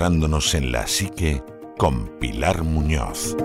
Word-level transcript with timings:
adentrándonos 0.00 0.54
en 0.54 0.72
la 0.72 0.86
psique 0.86 1.42
con 1.76 2.18
Pilar 2.18 2.64
Muñoz. 2.64 3.36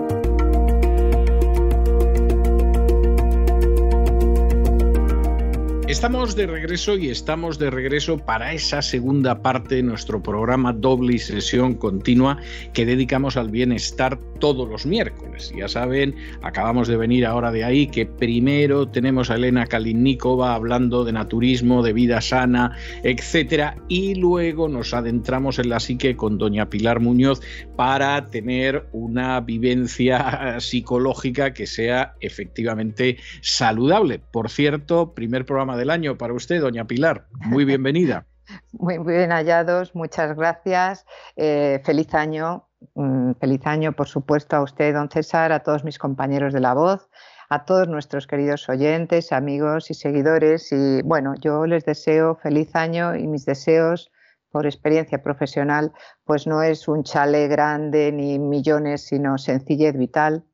Estamos 5.88 6.34
de 6.34 6.48
regreso 6.48 6.96
y 6.96 7.10
estamos 7.10 7.60
de 7.60 7.70
regreso 7.70 8.18
para 8.18 8.52
esa 8.52 8.82
segunda 8.82 9.40
parte 9.40 9.76
de 9.76 9.84
nuestro 9.84 10.20
programa 10.20 10.72
doble 10.72 11.14
y 11.14 11.18
sesión 11.20 11.74
continua 11.74 12.38
que 12.72 12.84
dedicamos 12.84 13.36
al 13.36 13.50
bienestar 13.50 14.18
todos 14.40 14.68
los 14.68 14.84
miércoles. 14.84 15.52
Ya 15.56 15.68
saben, 15.68 16.16
acabamos 16.42 16.88
de 16.88 16.96
venir 16.96 17.24
ahora 17.24 17.52
de 17.52 17.62
ahí 17.62 17.86
que 17.86 18.04
primero 18.04 18.88
tenemos 18.88 19.30
a 19.30 19.36
Elena 19.36 19.66
Kalinnikova 19.66 20.56
hablando 20.56 21.04
de 21.04 21.12
naturismo, 21.12 21.84
de 21.84 21.92
vida 21.92 22.20
sana, 22.20 22.76
etcétera, 23.04 23.76
y 23.86 24.16
luego 24.16 24.68
nos 24.68 24.92
adentramos 24.92 25.60
en 25.60 25.68
la 25.68 25.78
psique 25.78 26.16
con 26.16 26.36
doña 26.36 26.68
Pilar 26.68 26.98
Muñoz 26.98 27.40
para 27.76 28.26
tener 28.26 28.88
una 28.90 29.40
vivencia 29.40 30.56
psicológica 30.60 31.54
que 31.54 31.68
sea 31.68 32.14
efectivamente 32.20 33.18
saludable. 33.40 34.18
Por 34.18 34.50
cierto, 34.50 35.14
primer 35.14 35.46
programa 35.46 35.75
de 35.76 35.92
año 35.92 36.16
para 36.16 36.32
usted, 36.32 36.60
doña 36.60 36.86
Pilar. 36.86 37.26
Muy 37.46 37.64
bienvenida. 37.64 38.26
Muy 38.72 38.98
bien 38.98 39.30
hallados, 39.30 39.94
muchas 39.94 40.36
gracias. 40.36 41.04
Eh, 41.36 41.80
feliz 41.84 42.14
año, 42.14 42.68
mm, 42.94 43.32
feliz 43.40 43.66
año, 43.66 43.92
por 43.92 44.08
supuesto, 44.08 44.56
a 44.56 44.62
usted, 44.62 44.94
don 44.94 45.10
César, 45.10 45.52
a 45.52 45.60
todos 45.60 45.84
mis 45.84 45.98
compañeros 45.98 46.52
de 46.52 46.60
la 46.60 46.74
voz, 46.74 47.08
a 47.48 47.64
todos 47.64 47.88
nuestros 47.88 48.26
queridos 48.26 48.68
oyentes, 48.68 49.32
amigos 49.32 49.90
y 49.90 49.94
seguidores. 49.94 50.70
Y 50.72 51.02
bueno, 51.02 51.34
yo 51.40 51.66
les 51.66 51.84
deseo 51.84 52.36
feliz 52.36 52.74
año 52.74 53.16
y 53.16 53.26
mis 53.26 53.44
deseos 53.44 54.10
por 54.50 54.66
experiencia 54.66 55.22
profesional, 55.22 55.92
pues 56.24 56.46
no 56.46 56.62
es 56.62 56.88
un 56.88 57.02
chale 57.02 57.46
grande 57.48 58.12
ni 58.12 58.38
millones, 58.38 59.06
sino 59.06 59.38
sencillez 59.38 59.96
vital, 59.96 60.44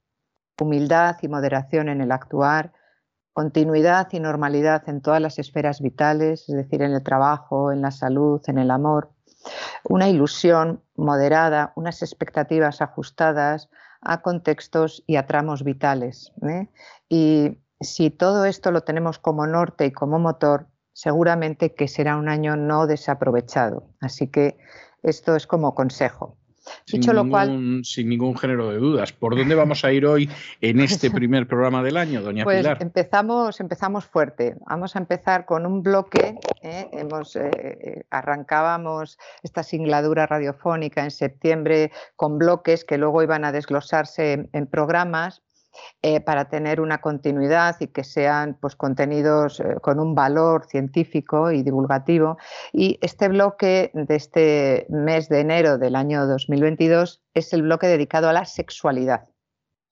humildad 0.61 1.17
y 1.23 1.29
moderación 1.29 1.89
en 1.89 2.01
el 2.01 2.11
actuar 2.11 2.73
continuidad 3.33 4.09
y 4.13 4.21
normalidad 4.21 4.89
en 4.89 5.01
todas 5.01 5.21
las 5.21 5.39
esferas 5.39 5.81
vitales, 5.81 6.49
es 6.49 6.55
decir, 6.55 6.83
en 6.83 6.93
el 6.93 7.03
trabajo, 7.03 7.73
en 7.73 7.83
la 7.83 7.91
salud, 7.91 8.41
en 8.47 8.59
el 8.59 8.71
amor, 8.71 9.11
una 9.85 10.09
ilusión 10.09 10.83
moderada, 10.97 11.73
unas 11.77 12.03
expectativas 12.03 12.81
ajustadas 12.81 13.69
a 14.01 14.23
contextos 14.23 15.03
y 15.07 15.17
a 15.17 15.27
tramos 15.27 15.65
vitales. 15.65 16.33
¿eh? 16.43 16.69
Y 17.09 17.59
si 17.81 18.11
todo 18.11 18.45
esto 18.45 18.71
lo 18.71 18.83
tenemos 18.83 19.19
como 19.19 19.47
norte 19.47 19.87
y 19.87 19.93
como 19.93 20.19
motor, 20.19 20.67
seguramente 20.93 21.75
que 21.75 21.89
será 21.89 22.17
un 22.17 22.29
año 22.29 22.57
no 22.57 22.87
desaprovechado. 22.87 23.89
Así 24.01 24.29
que 24.29 24.59
esto 25.03 25.37
es 25.37 25.47
como 25.47 25.75
consejo. 25.75 26.37
Sin, 26.85 27.01
Dicho 27.01 27.13
ningún, 27.13 27.27
lo 27.27 27.31
cual, 27.31 27.81
sin 27.85 28.09
ningún 28.09 28.37
género 28.37 28.71
de 28.71 28.79
dudas. 28.79 29.13
¿Por 29.13 29.37
dónde 29.37 29.55
vamos 29.55 29.85
a 29.85 29.93
ir 29.93 30.07
hoy 30.07 30.29
en 30.61 30.81
este 30.81 31.11
primer 31.11 31.47
programa 31.47 31.83
del 31.83 31.97
año, 31.97 32.23
doña 32.23 32.45
pues 32.45 32.59
Pilar? 32.59 32.79
Empezamos, 32.81 33.61
empezamos 33.61 34.05
fuerte. 34.05 34.57
Vamos 34.67 34.95
a 34.97 34.99
empezar 34.99 35.45
con 35.45 35.67
un 35.67 35.83
bloque. 35.83 36.39
¿eh? 36.63 36.89
Hemos, 36.93 37.37
eh, 37.37 37.51
eh, 37.53 38.05
arrancábamos 38.11 39.19
esta 39.43 39.63
singladura 39.63 40.27
radiofónica 40.27 41.03
en 41.05 41.11
septiembre 41.11 41.91
con 42.17 42.39
bloques 42.39 42.85
que 42.85 42.99
luego 42.99 43.23
iban 43.23 43.45
a 43.45 43.53
desglosarse 43.53 44.49
en 44.53 44.67
programas. 44.67 45.43
Eh, 46.03 46.21
para 46.21 46.49
tener 46.49 46.81
una 46.81 47.01
continuidad 47.01 47.77
y 47.81 47.87
que 47.87 48.05
sean 48.05 48.59
pues, 48.61 48.77
contenidos 48.77 49.61
eh, 49.61 49.77
con 49.81 50.01
un 50.01 50.15
valor 50.15 50.67
científico 50.67 51.51
y 51.53 51.63
divulgativo. 51.63 52.39
Y 52.73 52.99
este 53.01 53.29
bloque 53.29 53.91
de 53.95 54.17
este 54.17 54.87
mes 54.89 55.29
de 55.29 55.41
enero 55.41 55.79
del 55.79 55.95
año 55.95 56.27
2022 56.27 57.23
es 57.35 57.53
el 57.53 57.63
bloque 57.63 57.87
dedicado 57.87 58.29
a 58.29 58.33
la 58.33 58.45
sexualidad. 58.45 59.29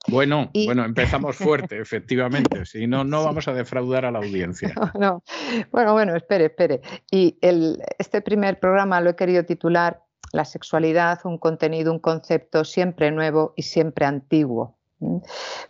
Bueno, 0.08 0.50
bueno, 0.66 0.84
empezamos 0.84 1.36
fuerte, 1.36 1.78
efectivamente. 1.80 2.64
Si 2.66 2.86
no, 2.86 3.04
no 3.04 3.24
vamos 3.24 3.46
a 3.48 3.54
defraudar 3.54 4.04
a 4.04 4.10
la 4.10 4.18
audiencia. 4.18 4.74
No, 4.98 5.22
Bueno, 5.70 5.92
bueno, 5.92 6.16
espere, 6.16 6.46
espere. 6.46 6.80
Y 7.10 7.38
el, 7.40 7.82
este 7.98 8.20
primer 8.20 8.58
programa 8.58 9.00
lo 9.00 9.10
he 9.10 9.16
querido 9.16 9.44
titular 9.44 10.02
La 10.32 10.44
sexualidad, 10.44 11.20
un 11.24 11.38
contenido, 11.38 11.92
un 11.92 12.00
concepto 12.00 12.64
siempre 12.64 13.10
nuevo 13.10 13.52
y 13.56 13.62
siempre 13.62 14.06
antiguo. 14.06 14.79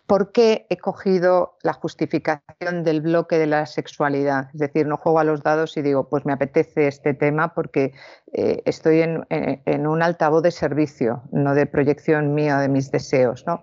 ¿Por 0.07 0.33
qué 0.33 0.67
he 0.71 0.79
cogido 0.79 1.57
la 1.63 1.73
justificación 1.73 2.83
del 2.83 3.01
bloque 3.01 3.39
de 3.39 3.47
la 3.47 3.65
sexualidad? 3.67 4.49
Es 4.53 4.59
decir, 4.59 4.87
no 4.87 4.97
juego 4.97 5.21
a 5.21 5.25
los 5.25 5.43
dados 5.43 5.77
y 5.77 5.83
digo, 5.83 6.09
pues 6.09 6.27
me 6.27 6.33
apetece 6.33 6.89
este 6.89 7.15
tema 7.15 7.55
porque 7.55 7.93
eh, 8.33 8.63
estoy 8.65 9.03
en, 9.03 9.87
un 9.87 10.03
altavoz 10.03 10.43
de 10.43 10.51
servicio, 10.51 11.23
no 11.31 11.55
de 11.55 11.67
proyección 11.67 12.35
mía 12.35 12.59
de 12.59 12.69
mis 12.69 12.91
deseos. 12.91 13.45
¿no? 13.47 13.63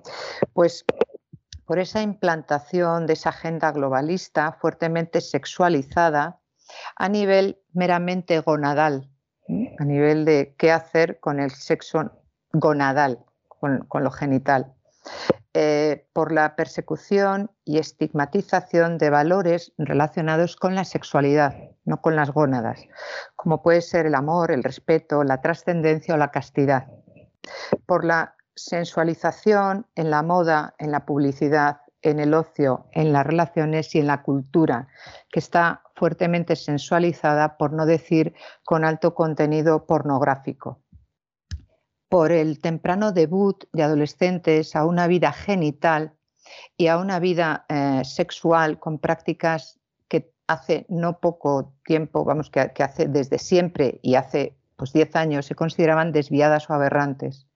Pues 0.54 0.86
por 1.66 1.80
esa 1.80 2.02
implantación 2.02 3.06
de 3.06 3.14
esa 3.14 3.30
agenda 3.30 3.72
globalista 3.74 4.54
fuertemente 4.54 5.20
sexualizada 5.20 6.40
a 6.96 7.10
nivel 7.10 7.60
meramente 7.74 8.40
gonadal, 8.40 9.10
a 9.80 9.84
nivel 9.84 10.24
de 10.24 10.56
qué 10.58 10.72
hacer 10.72 11.20
con 11.20 11.42
el 11.42 11.52
sexo 11.52 12.12
gonadal, 12.54 13.26
con 13.60 14.04
lo 14.04 14.12
genital. 14.12 14.74
Eh, 15.60 16.06
por 16.14 16.32
la 16.32 16.56
persecución 16.56 17.50
y 17.66 17.80
estigmatización 17.80 19.00
de 19.00 19.10
valores 19.10 19.74
relacionados 19.80 20.56
con 20.56 20.76
la 20.76 20.86
sexualidad, 20.86 21.56
no 21.84 22.00
con 22.00 22.16
las 22.16 22.30
gónadas, 22.30 22.82
como 23.36 23.64
puede 23.64 23.82
ser 23.82 24.06
el 24.06 24.14
amor, 24.14 24.52
el 24.52 24.64
respeto, 24.64 25.24
la 25.24 25.42
trascendencia 25.42 26.14
o 26.14 26.18
la 26.18 26.30
castidad. 26.30 26.86
Por 27.88 28.06
la 28.06 28.36
sensualización 28.56 29.88
en 29.96 30.12
la 30.12 30.22
moda, 30.22 30.76
en 30.78 30.92
la 30.92 31.08
publicidad, 31.08 31.82
en 32.04 32.20
el 32.20 32.36
ocio, 32.36 32.86
en 32.92 33.12
las 33.12 33.26
relaciones 33.26 33.96
y 33.96 34.00
en 34.00 34.06
la 34.06 34.22
cultura, 34.22 34.90
que 35.32 35.40
está 35.40 35.82
fuertemente 35.96 36.56
sensualizada, 36.56 37.58
por 37.58 37.74
no 37.74 37.88
decir 37.88 38.36
con 38.64 38.86
alto 38.86 39.16
contenido 39.16 39.88
pornográfico 39.88 40.84
por 42.10 42.32
el 42.32 42.60
temprano 42.62 43.12
debut 43.12 43.66
de 43.74 43.84
adolescentes 43.84 44.76
a 44.76 44.86
una 44.86 45.08
vida 45.08 45.34
genital 45.34 46.14
y 46.78 46.88
a 46.88 46.98
una 46.98 47.20
vida 47.20 47.66
eh, 47.68 48.02
sexual 48.06 48.80
con 48.80 49.00
prácticas 49.00 49.80
que 50.08 50.32
hace 50.48 50.86
no 50.90 51.20
poco 51.20 51.74
tiempo, 51.84 52.24
vamos, 52.24 52.50
que, 52.50 52.72
hace 52.82 53.08
desde 53.08 53.40
siempre 53.40 54.00
y 54.02 54.16
hace 54.16 54.58
pues 54.78 54.94
10 54.94 55.16
años 55.16 55.46
se 55.46 55.56
consideraban 55.56 56.12
desviadas 56.12 56.70
o 56.70 56.74
aberrantes. 56.74 57.48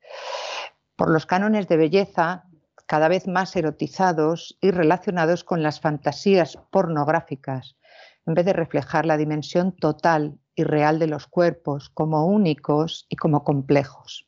Por 0.95 1.11
los 1.11 1.25
cánones 1.25 1.67
de 1.67 1.77
belleza 1.77 2.45
cada 2.87 3.07
vez 3.07 3.27
más 3.27 3.55
erotizados 3.55 4.57
y 4.59 4.71
relacionados 4.71 5.45
con 5.45 5.63
las 5.63 5.79
fantasías 5.79 6.57
pornográficas, 6.71 7.77
en 8.25 8.33
vez 8.33 8.45
de 8.45 8.53
reflejar 8.53 9.05
la 9.05 9.15
dimensión 9.15 9.73
total 9.73 10.37
y 10.55 10.63
real 10.63 10.99
de 10.99 11.07
los 11.07 11.27
cuerpos 11.27 11.89
como 11.89 12.25
únicos 12.25 13.05
y 13.07 13.15
como 13.15 13.45
complejos 13.45 14.27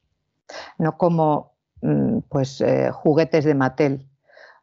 no 0.77 0.97
como 0.97 1.55
mm, 1.81 2.19
pues, 2.29 2.61
eh, 2.61 2.91
juguetes 2.91 3.45
de 3.45 3.55
Mattel, 3.55 4.09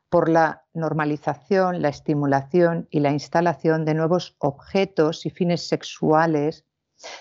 por 0.09 0.29
la 0.29 0.65
normalización, 0.75 1.83
la 1.83 1.89
estimulación 1.89 2.89
y 2.91 3.01
la 3.01 3.13
instalación 3.13 3.85
de 3.85 3.95
nuevos 3.95 4.37
objetos 4.41 5.25
y 5.25 5.31
fines 5.31 5.69
sexuales 5.69 6.65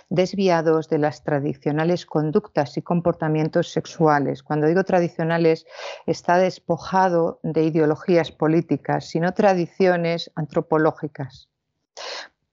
desviados 0.09 0.89
de 0.89 0.97
las 0.97 1.23
tradicionales 1.23 2.06
conductas 2.06 2.77
y 2.77 2.81
comportamientos 2.81 3.71
sexuales. 3.71 4.44
Cuando 4.44 4.67
digo 4.67 4.83
tradicionales, 4.83 5.65
está 6.06 6.38
despojado 6.38 7.39
de 7.44 7.63
ideologías 7.63 8.31
políticas, 8.31 9.06
sino 9.06 9.33
tradiciones 9.33 10.31
antropológicas. 10.35 11.47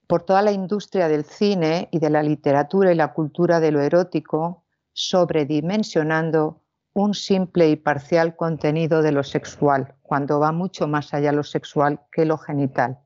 Por 0.06 0.22
toda 0.22 0.42
la 0.42 0.52
industria 0.52 1.08
del 1.08 1.24
cine 1.24 1.88
y 1.90 1.98
de 1.98 2.10
la 2.10 2.22
literatura 2.22 2.92
y 2.92 2.94
la 2.94 3.12
cultura 3.12 3.58
de 3.58 3.72
lo 3.72 3.80
erótico, 3.80 4.65
sobredimensionando 4.96 6.62
un 6.94 7.12
simple 7.12 7.69
y 7.69 7.76
parcial 7.76 8.34
contenido 8.34 9.02
de 9.02 9.12
lo 9.12 9.22
sexual, 9.22 9.94
cuando 10.00 10.40
va 10.40 10.52
mucho 10.52 10.88
más 10.88 11.12
allá 11.12 11.32
lo 11.32 11.43
sexual 11.43 12.00
que 12.10 12.25
lo 12.25 12.38
genital. 12.38 12.98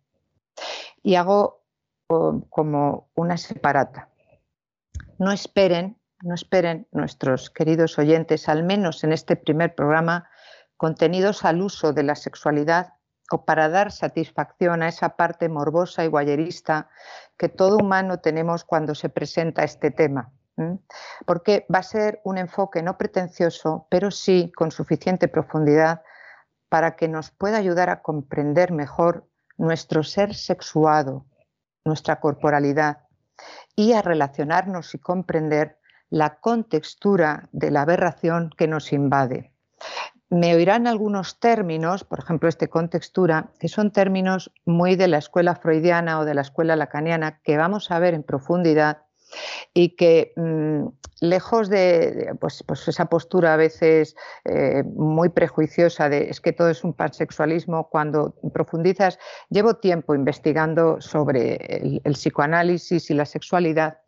Y 1.03 1.17
hago 1.17 1.65
como 2.07 3.11
una 3.17 3.37
separata. 3.37 4.09
No 5.19 5.33
esperen, 5.33 5.99
no 6.23 6.35
esperen 6.35 6.87
nuestros 6.93 7.51
queridos 7.51 7.99
oyentes, 7.99 8.49
al 8.49 8.63
menos 8.63 9.03
en 9.03 9.13
este 9.13 9.35
primer 9.35 9.75
programa, 9.75 10.31
contenidos 10.77 11.45
al 11.45 11.61
uso 11.61 11.93
de 11.93 12.05
la 12.05 12.15
sexualidad 12.15 12.95
o 13.33 13.45
para 13.45 13.69
dar 13.69 13.91
satisfacción 13.91 14.83
a 14.83 14.89
esa 14.89 15.17
parte 15.17 15.49
morbosa 15.49 16.05
y 16.05 16.09
guayerista 16.09 16.89
que 17.37 17.49
todo 17.49 17.79
humano 17.79 18.21
tenemos 18.21 18.63
cuando 18.63 18.95
se 18.95 19.09
presenta 19.09 19.65
este 19.65 19.91
tema. 19.91 20.33
Porque 21.27 21.67
va 21.73 21.79
a 21.79 21.83
ser 21.83 22.21
un 22.25 22.39
enfoque 22.39 22.83
no 22.83 22.99
pretencioso, 22.99 23.87
pero 23.91 24.11
sí 24.11 24.53
con 24.55 24.71
suficiente 24.71 25.29
profundidad 25.29 26.03
para 26.69 26.97
que 26.97 27.09
nos 27.09 27.31
pueda 27.31 27.59
ayudar 27.59 27.91
a 27.91 28.03
comprender 28.03 28.73
mejor 28.73 29.27
nuestro 29.59 30.03
ser 30.03 30.35
sexuado, 30.35 31.27
nuestra 31.85 32.21
corporalidad 32.21 33.05
y 33.77 33.93
a 33.93 34.03
relacionarnos 34.03 34.95
y 34.95 34.99
comprender 34.99 35.79
la 36.11 36.41
contextura 36.41 37.49
de 37.53 37.71
la 37.71 37.83
aberración 37.83 38.51
que 38.57 38.69
nos 38.69 38.93
invade. 38.93 39.53
Me 40.29 40.55
oirán 40.55 40.87
algunos 40.87 41.41
términos, 41.41 42.05
por 42.05 42.21
ejemplo, 42.21 42.49
este 42.49 42.69
contextura, 42.69 43.51
que 43.59 43.69
son 43.69 43.91
términos 43.91 44.53
muy 44.65 44.95
de 44.95 45.09
la 45.09 45.19
escuela 45.19 45.57
freudiana 45.57 46.21
o 46.21 46.25
de 46.25 46.35
la 46.35 46.43
escuela 46.43 46.77
lacaniana, 46.77 47.41
que 47.43 47.57
vamos 47.57 47.91
a 47.91 47.99
ver 47.99 48.15
en 48.15 48.23
profundidad 48.23 49.03
y 49.75 49.97
que 49.97 50.32
mm, 50.37 50.87
lejos 51.21 51.69
de 51.69 52.35
pues, 52.41 52.65
pues, 52.67 52.88
esa 52.88 53.06
postura 53.06 53.55
a 53.55 53.56
veces 53.56 54.17
eh, 54.44 54.82
muy 54.85 55.29
prejuiciosa 55.29 56.09
de 56.09 56.31
es 56.31 56.41
que 56.41 56.53
todo 56.53 56.71
es 56.71 56.82
un 56.85 56.94
pansexualismo, 56.94 57.88
cuando 57.88 58.35
profundizas, 58.53 59.19
llevo 59.49 59.75
tiempo 59.75 60.15
investigando 60.15 61.00
sobre 61.00 61.56
el, 62.05 62.12
psicoanálisis 62.15 63.11
y 63.11 63.15
la 63.15 63.27
sexualidad 63.27 63.99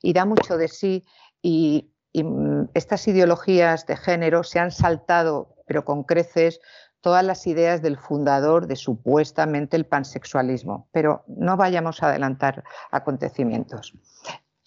y 0.00 0.12
da 0.12 0.24
mucho 0.24 0.56
de 0.56 0.68
sí 0.68 1.04
y, 1.42 1.92
mm, 2.14 2.70
estas 2.74 3.06
ideologías 3.08 3.86
de 3.86 3.96
género 3.96 4.42
se 4.42 4.58
han 4.58 4.70
saltado, 4.70 5.56
pero 5.66 5.84
con 5.84 6.04
creces, 6.04 6.60
todas 7.00 7.24
las 7.24 7.46
ideas 7.46 7.82
del 7.82 7.98
fundador 7.98 8.68
de 8.68 8.76
supuestamente 8.76 9.76
el 9.76 9.86
pansexualismo, 9.86 10.88
pero 10.92 11.24
no 11.26 11.56
vayamos 11.56 12.02
a 12.02 12.08
adelantar 12.08 12.62
acontecimientos. 12.92 13.92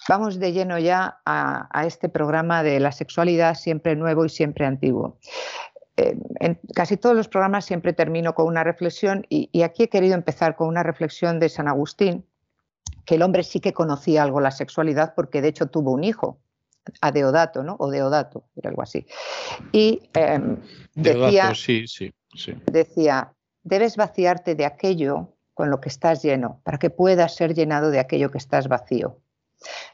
Vamos 0.08 0.40
de 0.40 0.52
lleno 0.52 0.78
ya 0.78 1.20
a, 1.26 1.86
este 1.86 2.10
programa 2.10 2.62
de 2.62 2.80
la 2.80 2.92
sexualidad 2.92 3.56
siempre 3.56 3.96
nuevo 3.96 4.26
y 4.26 4.30
siempre 4.30 4.66
antiguo. 4.66 5.18
Eh, 5.98 6.18
en 6.42 6.60
casi 6.76 6.98
todos 6.98 7.16
los 7.16 7.28
programas 7.28 7.66
siempre 7.66 7.94
termino 7.94 8.36
con 8.36 8.48
una 8.48 8.64
reflexión 8.64 9.26
y, 9.30 9.62
aquí 9.64 9.84
he 9.84 9.90
querido 9.90 10.14
empezar 10.14 10.56
con 10.56 10.68
una 10.68 10.84
reflexión 10.84 11.40
de 11.40 11.50
San 11.50 11.68
Agustín, 11.68 12.26
que 13.06 13.16
el 13.16 13.24
hombre 13.24 13.44
sí 13.44 13.60
que 13.60 13.74
conocía 13.74 14.24
algo 14.24 14.42
la 14.42 14.52
sexualidad 14.52 15.14
porque 15.16 15.42
de 15.42 15.48
hecho 15.48 15.68
tuvo 15.68 15.92
un 15.92 16.04
hijo, 16.04 16.40
a 17.02 17.12
Deodato, 17.12 17.64
¿no? 17.64 17.76
O 17.80 17.90
Deodato, 17.90 18.44
era 18.56 18.70
algo 18.70 18.84
así. 18.84 19.08
Y 19.72 20.10
em, 20.14 20.58
decía, 20.94 21.56
sí, 21.56 21.88
sí, 21.88 22.14
sí. 22.36 22.54
decía, 22.72 23.34
debes 23.64 23.98
vaciarte 23.98 24.54
de 24.54 24.66
aquello 24.66 25.30
con 25.56 25.72
lo 25.72 25.80
que 25.82 25.90
estás 25.90 26.22
lleno, 26.22 26.62
para 26.64 26.78
que 26.78 26.92
puedas 26.92 27.36
ser 27.36 27.56
llenado 27.56 27.90
de 27.90 28.00
aquello 28.00 28.30
que 28.30 28.38
estás 28.38 28.68
vacío. 28.68 29.18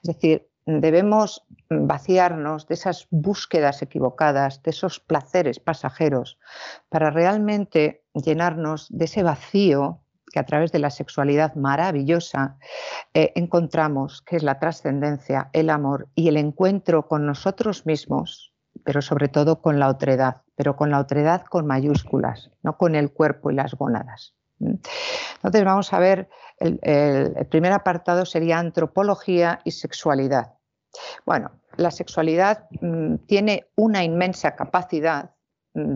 Es 0.03 0.15
decir, 0.15 0.49
debemos 0.65 1.43
vaciarnos 1.69 2.67
de 2.67 2.75
esas 2.75 3.07
búsquedas 3.09 3.81
equivocadas, 3.81 4.61
de 4.63 4.71
esos 4.71 4.99
placeres 4.99 5.59
pasajeros, 5.59 6.37
para 6.89 7.09
realmente 7.09 8.03
llenarnos 8.13 8.87
de 8.89 9.05
ese 9.05 9.23
vacío 9.23 10.01
que 10.31 10.39
a 10.39 10.45
través 10.45 10.71
de 10.71 10.79
la 10.79 10.89
sexualidad 10.89 11.55
maravillosa 11.55 12.57
eh, 13.13 13.33
encontramos, 13.35 14.21
que 14.21 14.37
es 14.37 14.43
la 14.43 14.59
trascendencia, 14.59 15.49
el 15.53 15.69
amor 15.69 16.07
y 16.15 16.29
el 16.29 16.37
encuentro 16.37 17.07
con 17.07 17.25
nosotros 17.25 17.85
mismos, 17.85 18.53
pero 18.85 19.01
sobre 19.01 19.27
todo 19.27 19.61
con 19.61 19.79
la 19.79 19.89
otredad, 19.89 20.41
pero 20.55 20.75
con 20.75 20.89
la 20.89 20.99
otredad 20.99 21.43
con 21.45 21.67
mayúsculas, 21.67 22.51
no 22.63 22.77
con 22.77 22.95
el 22.95 23.11
cuerpo 23.11 23.51
y 23.51 23.55
las 23.55 23.73
gónadas. 23.73 24.35
Entonces 24.61 25.63
vamos 25.63 25.91
a 25.93 25.99
ver, 25.99 26.29
el, 26.57 27.47
primer 27.49 27.71
apartado 27.71 28.25
sería 28.25 28.59
antropología 28.59 29.59
y 29.63 29.71
sexualidad. 29.71 30.53
Bueno, 31.25 31.51
la 31.77 31.91
sexualidad 31.91 32.67
mm, 32.81 33.15
tiene 33.27 33.67
una 33.75 34.03
inmensa 34.03 34.55
capacidad 34.55 35.31
mm, 35.73 35.95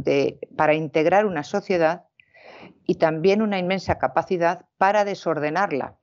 para 0.56 0.73
integrar 0.73 1.25
una 1.25 1.44
sociedad 1.44 2.06
y 2.88 2.95
también 2.95 3.41
una 3.41 3.59
inmensa 3.59 3.97
capacidad 3.97 4.65
para 4.77 5.06
desordenarla. 5.06 5.97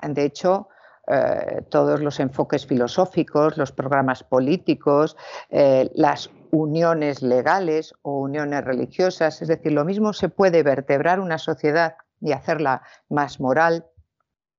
De 0.00 0.24
hecho, 0.24 0.68
eh, 1.06 1.62
todos 1.70 2.00
los 2.00 2.18
enfoques 2.18 2.66
filosóficos, 2.66 3.58
los 3.58 3.72
programas 3.72 4.22
políticos, 4.22 5.16
eh, 5.50 5.90
las 5.94 6.30
uniones 6.54 7.20
legales 7.20 7.94
o 8.02 8.20
uniones 8.20 8.64
religiosas. 8.64 9.42
Es 9.42 9.48
decir, 9.48 9.72
lo 9.72 9.84
mismo 9.84 10.12
se 10.12 10.28
puede 10.28 10.62
vertebrar 10.62 11.18
una 11.18 11.38
sociedad 11.38 11.96
y 12.20 12.30
hacerla 12.30 12.82
más 13.08 13.40
moral, 13.40 13.86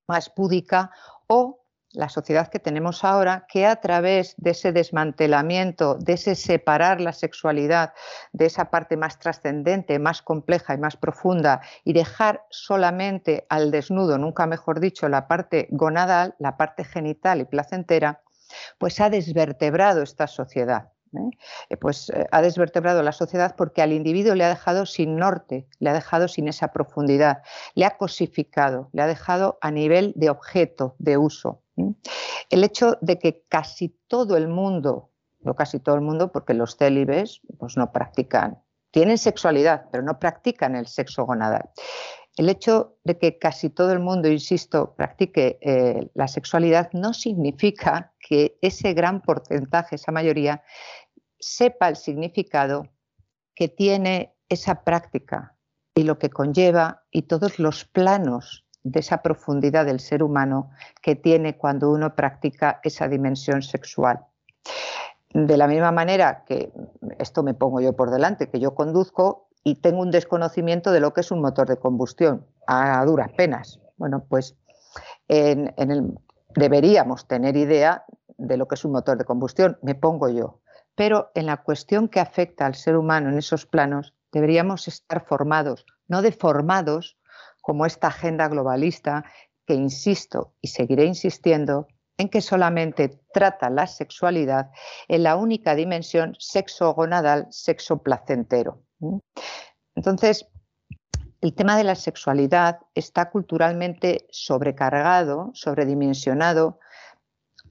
más 0.07 0.29
púdica, 0.29 0.91
o 1.27 1.61
la 1.93 2.09
sociedad 2.09 2.49
que 2.49 2.59
tenemos 2.59 3.05
ahora, 3.05 3.45
que 3.47 3.65
a 3.65 3.77
través 3.77 4.35
de 4.35 4.51
ese 4.51 4.73
desmantelamiento, 4.73 5.95
de 5.95 6.13
ese 6.13 6.35
separar 6.35 6.99
la 6.99 7.13
sexualidad 7.13 7.93
de 8.33 8.47
esa 8.47 8.69
parte 8.69 8.97
más 8.97 9.17
trascendente, 9.17 9.97
más 9.97 10.21
compleja 10.21 10.73
y 10.73 10.77
más 10.77 10.97
profunda, 10.97 11.61
y 11.85 11.93
dejar 11.93 12.43
solamente 12.49 13.45
al 13.47 13.71
desnudo, 13.71 14.17
nunca 14.17 14.45
mejor 14.45 14.81
dicho, 14.81 15.07
la 15.07 15.29
parte 15.29 15.69
gonadal, 15.71 16.35
la 16.39 16.57
parte 16.57 16.83
genital 16.83 17.39
y 17.39 17.45
placentera, 17.45 18.21
pues 18.77 18.99
ha 18.99 19.09
desvertebrado 19.09 20.03
esta 20.03 20.27
sociedad. 20.27 20.91
¿Eh? 21.13 21.29
Eh, 21.69 21.77
pues 21.77 22.09
eh, 22.09 22.27
ha 22.31 22.41
desvertebrado 22.41 23.03
la 23.03 23.11
sociedad 23.11 23.55
porque 23.55 23.81
al 23.81 23.93
individuo 23.93 24.35
le 24.35 24.43
ha 24.43 24.49
dejado 24.49 24.85
sin 24.85 25.15
norte, 25.17 25.67
le 25.79 25.89
ha 25.89 25.93
dejado 25.93 26.27
sin 26.27 26.47
esa 26.47 26.69
profundidad, 26.69 27.41
le 27.73 27.85
ha 27.85 27.97
cosificado, 27.97 28.89
le 28.93 29.01
ha 29.01 29.07
dejado 29.07 29.57
a 29.61 29.71
nivel 29.71 30.13
de 30.15 30.29
objeto 30.29 30.95
de 30.99 31.17
uso. 31.17 31.61
El 32.49 32.63
hecho 32.63 32.97
de 33.01 33.19
que 33.19 33.43
casi 33.49 33.89
todo 34.07 34.37
el 34.37 34.47
mundo, 34.47 35.11
no 35.41 35.55
casi 35.55 35.79
todo 35.79 35.95
el 35.95 36.01
mundo, 36.01 36.31
porque 36.31 36.53
los 36.53 36.77
célibes 36.77 37.41
pues 37.59 37.75
no 37.77 37.91
practican, 37.91 38.61
tienen 38.91 39.17
sexualidad, 39.17 39.87
pero 39.91 40.03
no 40.03 40.19
practican 40.19 40.75
el 40.75 40.87
sexo 40.87 41.25
gonadal. 41.25 41.69
El 42.35 42.49
hecho 42.49 42.97
de 43.03 43.17
que 43.17 43.39
casi 43.39 43.69
todo 43.69 43.93
el 43.93 43.99
mundo, 43.99 44.27
insisto, 44.27 44.93
practique 44.95 45.57
la 46.13 46.27
sexualidad 46.27 46.89
no 46.91 47.13
significa 47.13 48.13
que 48.19 48.57
ese 48.61 48.93
gran 48.93 49.21
porcentaje, 49.21 49.95
esa 49.95 50.11
mayoría, 50.11 50.63
sepa 51.39 51.87
el 51.87 51.95
significado 51.95 52.87
que 53.55 53.69
tiene 53.69 54.35
esa 54.49 54.83
práctica 54.83 55.55
y 55.95 56.03
lo 56.03 56.19
que 56.19 56.29
conlleva 56.29 57.03
y 57.09 57.23
todos 57.23 57.57
los 57.57 57.85
planos 57.85 58.65
de 58.83 58.99
esa 58.99 59.21
profundidad 59.21 59.85
del 59.85 59.99
ser 59.99 60.21
humano 60.21 60.71
que 61.01 61.15
tiene 61.15 61.57
cuando 61.57 61.89
uno 61.89 62.15
practica 62.15 62.81
esa 62.83 63.07
dimensión 63.07 63.61
sexual. 63.61 64.25
De 65.33 65.57
la 65.57 65.67
misma 65.67 65.91
manera 65.91 66.43
que 66.45 66.71
esto 67.17 67.43
me 67.43 67.53
pongo 67.53 67.81
yo 67.81 67.93
por 67.93 68.11
delante, 68.11 68.49
que 68.49 68.59
yo 68.59 68.75
conduzco 68.75 69.44
y 69.65 69.75
tengo 69.75 69.99
un 69.99 70.11
desconocimiento 70.11 70.93
de 70.93 71.01
lo 71.01 71.13
que 71.13 71.19
es 71.19 71.31
un 71.31 71.41
motor 71.41 71.67
de 71.67 71.75
combustión, 71.75 72.45
a 72.67 73.03
duras 73.03 73.31
penas. 73.35 73.81
Bueno, 73.97 74.23
pues 74.29 74.55
deberíamos 76.55 77.27
tener 77.27 77.57
idea 77.57 78.05
de 78.37 78.55
lo 78.55 78.69
que 78.69 78.75
es 78.75 78.85
un 78.85 78.93
motor 78.93 79.17
de 79.17 79.25
combustión, 79.25 79.77
me 79.81 79.95
pongo 79.95 80.29
yo 80.29 80.61
pero 80.95 81.31
en 81.35 81.45
la 81.45 81.57
cuestión 81.57 82.07
que 82.07 82.19
afecta 82.19 82.65
al 82.65 82.75
ser 82.75 82.95
humano 82.95 83.29
en 83.29 83.37
esos 83.37 83.65
planos 83.65 84.13
deberíamos 84.31 84.87
estar 84.87 85.25
formados, 85.25 85.85
no 86.07 86.21
deformados 86.21 87.17
como 87.61 87.85
esta 87.85 88.07
agenda 88.07 88.47
globalista 88.47 89.25
que 89.65 89.73
insisto 89.73 90.53
y 90.61 90.69
seguiré 90.69 91.05
insistiendo 91.05 91.87
en 92.17 92.29
que 92.29 92.41
solamente 92.41 93.19
trata 93.33 93.69
la 93.69 93.87
sexualidad 93.87 94.71
en 95.09 95.23
la 95.23 95.35
única 95.35 95.75
dimensión 95.75 96.35
sexo-gonadal, 96.39 97.47
sexo-placentero. 97.49 98.84
Entonces, 99.95 100.47
el 101.41 101.53
tema 101.53 101.77
de 101.77 101.83
la 101.83 101.95
sexualidad 101.95 102.79
está 102.95 103.29
culturalmente 103.29 104.27
sobrecargado, 104.31 105.51
sobredimensionado, 105.53 106.79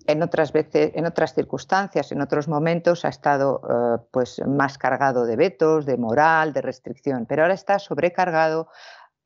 en 0.07 0.23
otras 0.23 0.53
veces, 0.53 0.93
en 0.95 1.07
otras 1.07 1.35
circunstancias, 1.35 2.13
en 2.13 2.21
otros 2.21 2.47
momentos 2.47 3.05
ha 3.05 3.09
estado 3.09 3.63
eh, 3.69 4.03
pues 4.11 4.41
más 4.47 4.77
cargado 4.77 5.25
de 5.25 5.37
vetos, 5.37 5.87
de 5.87 5.97
moral, 5.97 6.53
de 6.53 6.61
restricción, 6.61 7.27
pero 7.27 7.43
ahora 7.43 7.55
está 7.55 7.79
sobrecargado, 7.79 8.69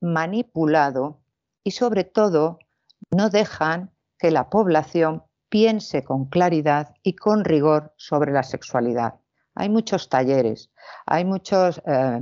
manipulado 0.01 1.21
y 1.65 1.73
sobre 1.73 2.05
todo 2.05 2.59
no 3.11 3.29
dejan 3.29 3.91
que 4.19 4.31
la 4.31 4.51
población 4.51 5.25
piense 5.49 6.05
con 6.05 6.27
claridad 6.27 6.95
y 7.03 7.15
con 7.15 7.45
rigor 7.45 7.93
sobre 7.97 8.33
la 8.33 8.43
sexualidad. 8.43 9.15
Hay 9.59 9.69
muchos 9.69 10.09
talleres, 10.09 10.71
hay 11.05 11.25
muchos 11.25 11.83
eh, 11.85 12.21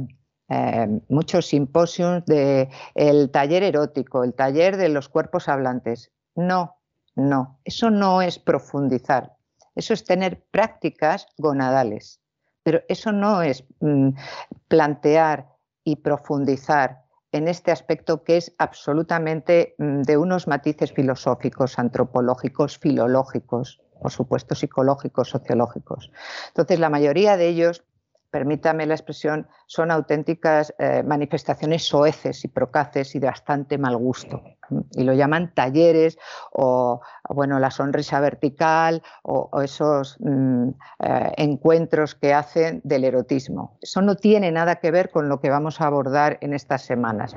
eh, 0.48 1.00
muchos 1.08 1.46
simposios 1.46 2.24
de 2.24 2.70
el 2.94 3.30
taller 3.30 3.62
erótico, 3.62 4.24
el 4.24 4.32
taller 4.32 4.76
de 4.76 4.88
los 4.88 5.08
cuerpos 5.08 5.48
hablantes, 5.48 6.12
No, 6.34 6.76
no, 7.14 7.58
eso 7.64 7.90
no 7.90 8.22
es 8.22 8.38
profundizar, 8.38 9.36
eso 9.74 9.92
es 9.92 10.04
tener 10.04 10.44
prácticas 10.50 11.26
gonadales, 11.36 12.20
pero 12.62 12.80
eso 12.88 13.12
no 13.12 13.42
es 13.42 13.64
mm, 13.80 14.10
plantear 14.68 15.48
y 15.84 15.96
profundizar 15.96 17.02
en 17.32 17.48
este 17.48 17.70
aspecto 17.70 18.22
que 18.22 18.36
es 18.36 18.54
absolutamente 18.58 19.74
mm, 19.78 20.02
de 20.02 20.16
unos 20.16 20.46
matices 20.46 20.92
filosóficos, 20.92 21.78
antropológicos, 21.78 22.78
filológicos, 22.78 23.80
por 24.00 24.10
supuesto 24.10 24.54
psicológicos, 24.54 25.30
sociológicos. 25.30 26.10
Entonces, 26.48 26.78
la 26.78 26.90
mayoría 26.90 27.36
de 27.36 27.48
ellos 27.48 27.84
permítame 28.36 28.84
la 28.84 28.94
expresión, 28.94 29.48
son 29.66 29.90
auténticas 29.90 30.74
eh, 30.78 31.02
manifestaciones 31.02 31.86
soeces 31.86 32.44
y 32.44 32.48
procaces 32.48 33.14
y 33.14 33.18
de 33.18 33.28
bastante 33.28 33.78
mal 33.78 33.96
gusto. 33.96 34.42
Y 34.92 35.04
lo 35.04 35.14
llaman 35.14 35.54
talleres 35.54 36.18
o, 36.52 37.00
bueno, 37.30 37.58
la 37.58 37.70
sonrisa 37.70 38.20
vertical 38.20 39.02
o, 39.22 39.62
esos 39.62 40.16
mm, 40.20 40.68
eh, 40.98 41.32
encuentros 41.38 42.14
que 42.14 42.34
hacen 42.34 42.82
del 42.84 43.04
erotismo. 43.04 43.78
Eso 43.80 44.02
no 44.02 44.16
tiene 44.16 44.52
nada 44.52 44.76
que 44.76 44.90
ver 44.90 45.10
con 45.10 45.30
lo 45.30 45.40
que 45.40 45.48
vamos 45.48 45.80
a 45.80 45.86
abordar 45.86 46.36
en 46.42 46.52
estas 46.52 46.82
semanas. 46.82 47.34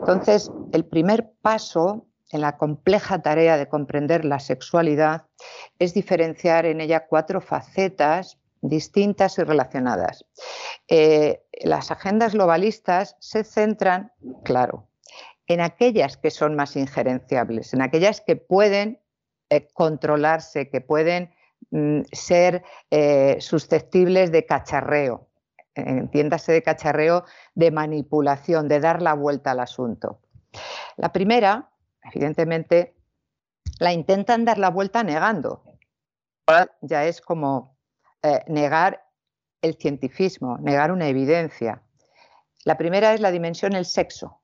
Entonces, 0.00 0.50
el 0.72 0.86
primer 0.86 1.32
paso 1.42 2.06
en 2.30 2.40
la 2.40 2.56
compleja 2.56 3.22
tarea 3.22 3.56
de 3.56 3.68
comprender 3.68 4.24
la 4.24 4.40
sexualidad 4.40 5.26
es 5.78 5.94
diferenciar 5.94 6.66
en 6.66 6.80
ella 6.80 7.06
cuatro 7.06 7.40
facetas 7.40 8.38
distintas 8.64 9.38
y 9.38 9.42
relacionadas. 9.42 10.24
Eh, 10.88 11.42
las 11.62 11.90
agendas 11.90 12.32
globalistas 12.32 13.16
se 13.20 13.44
centran, 13.44 14.12
claro, 14.42 14.88
en 15.46 15.60
aquellas 15.60 16.16
que 16.16 16.30
son 16.30 16.56
más 16.56 16.76
injerenciables, 16.76 17.74
en 17.74 17.82
aquellas 17.82 18.20
que 18.20 18.36
pueden 18.36 19.00
eh, 19.50 19.68
controlarse, 19.74 20.70
que 20.70 20.80
pueden 20.80 21.30
mm, 21.70 22.00
ser 22.12 22.64
eh, 22.90 23.36
susceptibles 23.40 24.32
de 24.32 24.46
cacharreo, 24.46 25.28
entiéndase 25.74 26.52
de 26.52 26.62
cacharreo, 26.62 27.24
de 27.54 27.70
manipulación, 27.70 28.68
de 28.68 28.80
dar 28.80 29.02
la 29.02 29.12
vuelta 29.12 29.50
al 29.50 29.60
asunto. 29.60 30.20
La 30.96 31.12
primera, 31.12 31.68
evidentemente, 32.12 32.94
la 33.78 33.92
intentan 33.92 34.44
dar 34.44 34.58
la 34.58 34.70
vuelta 34.70 35.02
negando. 35.02 35.62
Ya 36.82 37.04
es 37.04 37.20
como 37.20 37.76
eh, 38.22 38.44
negar 38.48 39.04
el 39.62 39.76
cientifismo, 39.76 40.58
negar 40.58 40.92
una 40.92 41.08
evidencia. 41.08 41.82
La 42.64 42.76
primera 42.76 43.14
es 43.14 43.20
la 43.20 43.30
dimensión 43.30 43.74
el 43.74 43.86
sexo. 43.86 44.40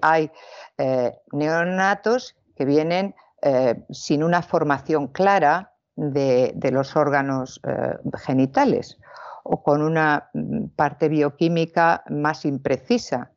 Hay 0.00 0.30
eh, 0.78 1.12
neonatos 1.32 2.36
que 2.56 2.64
vienen 2.64 3.14
eh, 3.42 3.84
sin 3.90 4.22
una 4.22 4.42
formación 4.42 5.08
clara 5.08 5.74
de, 5.96 6.54
los 6.72 6.96
órganos 6.96 7.60
genitales 8.24 8.98
o 9.44 9.62
con 9.62 9.82
una 9.82 10.30
mm, 10.34 10.66
parte 10.74 11.08
bioquímica 11.08 12.02
más 12.08 12.44
imprecisa 12.44 13.30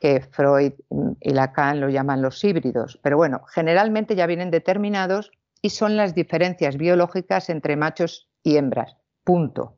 que 0.00 0.20
Freud 0.20 0.72
y 1.20 1.30
Lacan 1.30 1.80
lo 1.80 1.88
llaman 1.88 2.22
los 2.22 2.42
híbridos. 2.44 2.98
Pero 3.02 3.16
bueno, 3.16 3.42
generalmente 3.46 4.14
ya 4.14 4.26
vienen 4.26 4.50
determinados 4.50 5.32
y 5.60 5.70
son 5.70 5.96
las 5.96 6.14
diferencias 6.14 6.76
biológicas 6.76 7.50
entre 7.50 7.76
machos 7.76 8.28
y 8.42 8.56
hembras. 8.56 8.96
Punto. 9.24 9.76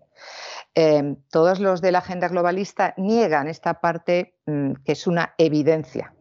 Em, 0.75 1.17
todos 1.31 1.61
los 1.61 1.81
de 1.81 1.93
la 1.93 1.99
agenda 1.99 2.29
globalista 2.29 2.95
niegan 2.97 3.49
esta 3.49 3.81
parte 3.81 4.35
mm, 4.47 4.73
que 4.85 4.93
es 4.93 5.07
una 5.07 5.35
evidencia, 5.39 6.15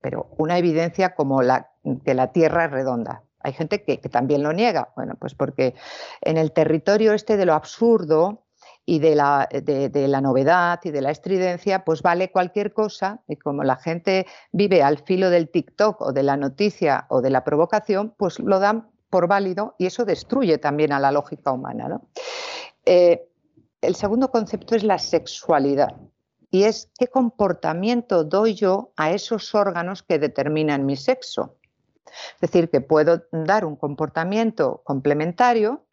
pero 0.00 0.28
una 0.36 0.58
evidencia 0.58 1.14
como 1.14 1.42
la 1.42 1.70
que 2.04 2.14
la 2.14 2.32
Tierra 2.32 2.66
es 2.66 2.70
redonda. 2.70 3.22
Hay 3.40 3.52
gente 3.52 3.82
que, 3.82 4.00
que 4.00 4.08
también 4.08 4.42
lo 4.42 4.52
niega, 4.52 4.92
bueno, 4.94 5.14
pues 5.18 5.34
porque 5.34 5.74
en 6.20 6.36
el 6.36 6.52
territorio 6.52 7.12
este 7.12 7.36
de 7.36 7.46
lo 7.46 7.54
absurdo, 7.54 8.41
y 8.84 8.98
de 8.98 9.14
la, 9.14 9.48
de, 9.50 10.08
la, 10.08 10.20
novedad 10.20 10.80
y 10.82 10.90
de 10.90 11.00
la 11.00 11.10
estridencia, 11.10 11.84
pues 11.84 12.02
vale 12.02 12.32
cualquier 12.32 12.72
cosa 12.72 13.22
y 13.28 13.36
como 13.36 13.62
la 13.62 13.76
gente 13.76 14.26
vive 14.50 14.82
al 14.82 14.98
filo 14.98 15.30
del 15.30 15.48
TikTok 15.48 16.00
o 16.00 16.12
de 16.12 16.22
la 16.22 16.36
noticia 16.36 17.06
o 17.08 17.20
de 17.20 17.30
la 17.30 17.44
provocación, 17.44 18.14
pues 18.16 18.40
lo 18.40 18.58
dan 18.58 18.90
por 19.08 19.28
válido 19.28 19.76
y 19.78 19.86
eso 19.86 20.04
destruye 20.04 20.58
también 20.58 20.92
a 20.92 20.98
la 20.98 21.12
lógica 21.12 21.52
humana. 21.52 22.00
Eh, 22.84 23.28
el 23.80 23.94
segundo 23.94 24.30
concepto 24.30 24.74
es 24.74 24.82
la 24.82 24.98
sexualidad 24.98 25.94
y 26.50 26.64
es 26.64 26.90
qué 26.98 27.06
comportamiento 27.06 28.24
doy 28.24 28.54
yo 28.54 28.92
a 28.96 29.12
esos 29.12 29.54
órganos 29.54 30.02
que 30.02 30.18
determinan 30.18 30.86
mi 30.86 30.96
sexo. 30.96 31.56
Es 32.34 32.40
decir, 32.40 32.68
que 32.68 32.80
puedo 32.80 33.22
dar 33.32 33.64
un 33.64 33.76
comportamiento 33.76 34.82
complementario 34.84 35.86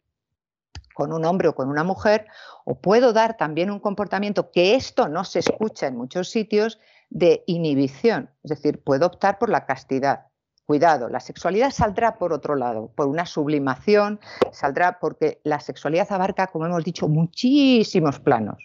con 1.00 1.14
un 1.14 1.24
hombre 1.24 1.48
o 1.48 1.54
con 1.54 1.70
una 1.70 1.82
mujer, 1.82 2.26
o 2.66 2.78
puedo 2.78 3.14
dar 3.14 3.38
también 3.38 3.70
un 3.70 3.80
comportamiento 3.80 4.50
que 4.50 4.74
esto 4.74 5.08
no 5.08 5.24
se 5.24 5.38
escucha 5.38 5.86
en 5.86 5.96
muchos 5.96 6.28
sitios 6.28 6.78
de 7.08 7.42
inhibición, 7.46 8.28
es 8.44 8.50
decir, 8.50 8.84
puedo 8.84 9.06
optar 9.06 9.38
por 9.38 9.48
la 9.48 9.64
castidad. 9.64 10.26
Cuidado, 10.66 11.08
la 11.08 11.20
sexualidad 11.20 11.70
saldrá 11.70 12.18
por 12.18 12.34
otro 12.34 12.54
lado, 12.54 12.92
por 12.94 13.06
una 13.06 13.24
sublimación, 13.24 14.20
saldrá 14.52 14.98
porque 15.00 15.40
la 15.42 15.58
sexualidad 15.58 16.12
abarca, 16.12 16.48
como 16.48 16.66
hemos 16.66 16.84
dicho, 16.84 17.08
muchísimos 17.08 18.20
planos, 18.20 18.62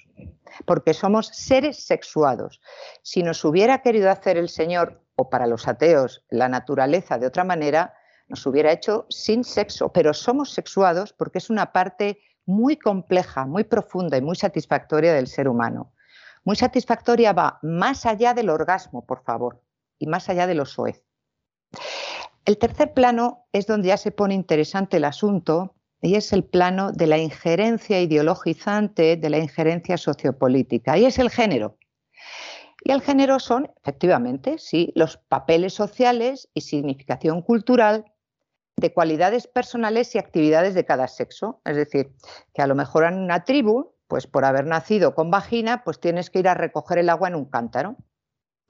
porque 0.65 0.93
somos 0.93 1.27
seres 1.27 1.85
sexuados. 1.85 2.59
Si 3.01 3.23
nos 3.23 3.45
hubiera 3.45 3.81
querido 3.81 4.11
hacer 4.11 4.35
el 4.35 4.49
Señor, 4.49 5.01
o 5.15 5.29
para 5.29 5.47
los 5.47 5.69
ateos, 5.69 6.25
la 6.29 6.49
naturaleza 6.49 7.17
de 7.17 7.27
otra 7.27 7.45
manera, 7.45 7.93
nos 8.27 8.45
hubiera 8.45 8.73
hecho 8.73 9.05
sin 9.09 9.43
sexo, 9.43 9.93
pero 9.93 10.13
somos 10.13 10.51
sexuados 10.51 11.13
porque 11.13 11.37
es 11.37 11.49
una 11.49 11.71
parte 11.71 12.19
muy 12.45 12.77
compleja, 12.77 13.45
muy 13.45 13.63
profunda 13.63 14.17
y 14.17 14.21
muy 14.21 14.35
satisfactoria 14.35 15.13
del 15.13 15.27
ser 15.27 15.47
humano. 15.47 15.93
Muy 16.43 16.55
satisfactoria 16.55 17.33
va 17.33 17.59
más 17.63 18.05
allá 18.05 18.33
del 18.33 18.49
orgasmo, 18.49 19.05
por 19.05 19.23
favor, 19.23 19.61
y 19.97 20.07
más 20.07 20.29
allá 20.29 20.45
de 20.47 20.55
los 20.55 20.71
soez. 20.71 21.03
El 22.45 22.57
tercer 22.59 22.93
plano 22.93 23.47
es 23.51 23.65
donde 23.65 23.87
ya 23.87 23.97
se 23.97 24.11
pone 24.11 24.35
interesante 24.35 24.97
el 24.97 25.05
asunto 25.05 25.75
y 26.01 26.15
es 26.15 26.31
el 26.33 26.43
plano 26.43 26.91
de 26.91 27.07
la 27.07 27.17
injerencia 27.17 27.99
ideologizante, 27.99 29.17
de 29.17 29.29
la 29.29 29.39
injerencia 29.39 29.97
sociopolítica, 29.97 30.97
y 30.97 31.05
es 31.05 31.17
el 31.17 31.31
género. 31.31 31.77
Y 32.83 32.91
el 32.91 33.01
género 33.01 33.39
son, 33.39 33.71
efectivamente, 33.81 34.59
sí, 34.59 34.91
los 34.95 35.17
papeles 35.17 35.73
sociales 35.73 36.49
y 36.53 36.61
significación 36.61 37.41
cultural 37.41 38.05
de 38.77 38.93
cualidades 38.93 39.47
personales 39.47 40.13
y 40.15 40.17
actividades 40.17 40.73
de 40.73 40.85
cada 40.85 41.07
sexo. 41.07 41.61
Es 41.65 41.75
decir, 41.75 42.13
que 42.53 42.61
a 42.61 42.67
lo 42.67 42.75
mejor 42.75 43.05
en 43.05 43.17
una 43.19 43.45
tribu, 43.45 43.93
pues 44.07 44.27
por 44.27 44.45
haber 44.45 44.65
nacido 44.65 45.15
con 45.15 45.31
vagina, 45.31 45.83
pues 45.83 45.99
tienes 45.99 46.29
que 46.29 46.39
ir 46.39 46.47
a 46.47 46.53
recoger 46.53 46.97
el 46.97 47.09
agua 47.09 47.29
en 47.29 47.35
un 47.35 47.45
cántaro. 47.45 47.95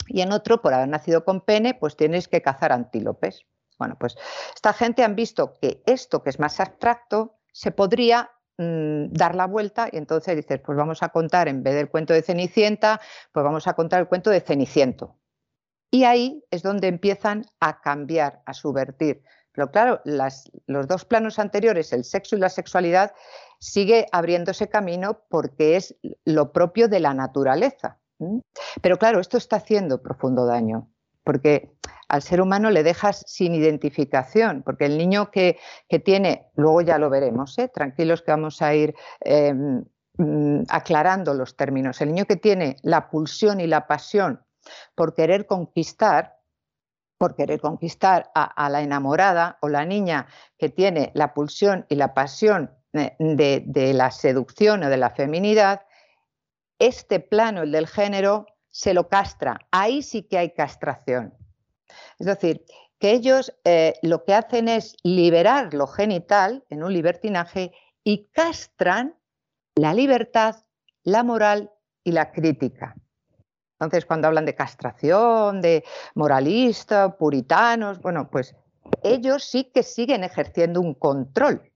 Y 0.07 0.21
en 0.21 0.31
otro, 0.31 0.61
por 0.61 0.73
haber 0.73 0.87
nacido 0.87 1.25
con 1.25 1.41
pene, 1.41 1.73
pues 1.73 1.97
tienes 1.97 2.27
que 2.27 2.41
cazar 2.41 2.71
antílopes. 2.71 3.45
Bueno, 3.79 3.97
pues 3.99 4.15
esta 4.53 4.73
gente 4.73 5.03
han 5.03 5.15
visto 5.15 5.53
que 5.59 5.81
esto 5.85 6.23
que 6.23 6.29
es 6.29 6.39
más 6.39 6.59
abstracto 6.59 7.39
se 7.51 7.71
podría 7.71 8.31
mm, 8.57 9.07
dar 9.11 9.35
la 9.35 9.47
vuelta 9.47 9.89
y 9.91 9.97
entonces 9.97 10.35
dices, 10.35 10.61
pues 10.63 10.77
vamos 10.77 11.01
a 11.01 11.09
contar, 11.09 11.47
en 11.47 11.63
vez 11.63 11.73
del 11.73 11.89
cuento 11.89 12.13
de 12.13 12.21
Cenicienta, 12.21 13.01
pues 13.31 13.43
vamos 13.43 13.67
a 13.67 13.73
contar 13.73 14.01
el 14.01 14.07
cuento 14.07 14.29
de 14.29 14.41
Ceniciento. 14.41 15.17
Y 15.91 16.03
ahí 16.03 16.43
es 16.51 16.61
donde 16.61 16.87
empiezan 16.87 17.45
a 17.59 17.81
cambiar, 17.81 18.41
a 18.45 18.53
subvertir 18.53 19.23
pero 19.55 19.71
claro, 19.71 20.01
los 20.67 20.87
dos 20.87 21.05
planos 21.05 21.39
anteriores, 21.39 21.93
el 21.93 22.03
sexo 22.03 22.35
y 22.35 22.39
la 22.39 22.49
sexualidad, 22.49 23.13
sigue 23.59 24.07
abriéndose 24.11 24.67
camino 24.67 25.21
porque 25.29 25.77
es 25.77 25.95
lo 26.25 26.51
propio 26.51 26.87
de 26.87 26.99
la 26.99 27.13
naturaleza. 27.13 27.97
Pero 28.81 28.97
claro, 28.97 29.19
esto 29.19 29.37
está 29.37 29.57
haciendo 29.57 30.01
profundo 30.01 30.45
daño, 30.45 30.89
porque 31.23 31.71
al 32.07 32.21
ser 32.21 32.41
humano 32.41 32.69
le 32.69 32.83
dejas 32.83 33.23
sin 33.27 33.55
identificación, 33.55 34.61
porque 34.63 34.85
el 34.85 34.97
niño 34.97 35.31
que, 35.31 35.57
tiene, 36.03 36.49
luego 36.55 36.81
ya 36.81 36.97
lo 36.97 37.09
veremos, 37.09 37.57
¿eh? 37.57 37.69
tranquilos 37.73 38.21
que 38.21 38.31
vamos 38.31 38.61
a 38.61 38.73
ir 38.75 38.95
em, 39.21 39.83
mm, 40.17 40.63
aclarando 40.69 41.33
los 41.33 41.55
términos, 41.55 42.01
el 42.01 42.09
niño 42.09 42.25
que 42.25 42.35
tiene 42.35 42.77
la 42.83 43.09
pulsión 43.09 43.59
y 43.59 43.67
la 43.67 43.87
pasión 43.87 44.41
por 44.95 45.13
querer 45.13 45.45
conquistar, 45.45 46.34
por 47.17 47.35
querer 47.35 47.59
conquistar 47.61 48.31
a, 48.35 48.69
la 48.69 48.81
enamorada 48.81 49.57
o 49.61 49.69
la 49.69 49.85
niña 49.85 50.27
que 50.57 50.69
tiene 50.69 51.11
la 51.13 51.33
pulsión 51.33 51.85
y 51.89 51.95
la 51.95 52.13
pasión 52.13 52.71
eh, 52.93 53.15
de, 53.19 53.93
la 53.93 54.11
seducción 54.11 54.83
o 54.83 54.89
de 54.89 54.97
la 54.97 55.11
feminidad, 55.11 55.85
este 56.79 57.19
plano, 57.19 57.63
el 57.63 57.71
del 57.71 57.87
género, 57.87 58.45
se 58.69 58.93
lo 58.93 59.07
castra. 59.07 59.59
Ahí 59.71 60.01
sí 60.01 60.23
que 60.23 60.37
hay 60.37 60.51
castración. 60.51 61.33
Es 62.19 62.27
decir, 62.27 62.65
que 62.99 63.11
ellos 63.11 63.53
eh, 63.63 63.93
lo 64.01 64.25
que 64.25 64.33
hacen 64.33 64.67
es 64.67 64.97
liberar 65.03 65.73
lo 65.73 65.87
genital 65.87 66.65
en 66.69 66.83
un 66.83 66.93
libertinaje 66.93 67.71
y 68.03 68.27
castran 68.27 69.15
la 69.75 69.93
libertad, 69.93 70.55
la 71.03 71.23
moral 71.23 71.71
y 72.03 72.11
la 72.11 72.31
crítica. 72.31 72.95
Entonces, 73.79 74.05
cuando 74.05 74.27
hablan 74.27 74.45
de 74.45 74.55
castración, 74.55 75.61
de 75.61 75.83
moralista, 76.15 77.17
puritanos, 77.17 78.01
bueno, 78.01 78.29
pues 78.29 78.55
ellos 79.03 79.43
sí 79.43 79.71
que 79.73 79.83
siguen 79.83 80.23
ejerciendo 80.23 80.79
un 80.79 80.93
control, 80.93 81.71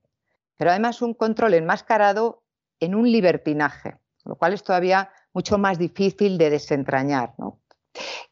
pero 0.58 0.72
además 0.72 1.01
un 1.01 1.13
control 1.13 1.56
enmascarado 1.56 2.44
en 2.79 2.96
un 2.96 3.12
libertinaje, 3.12 3.98
lo 4.24 4.36
cual 4.36 4.53
es 4.53 4.63
todavía 4.63 5.12
mucho 5.34 5.58
más 5.58 5.77
difícil 5.77 6.38
de 6.38 6.50
desentrañar. 6.50 7.34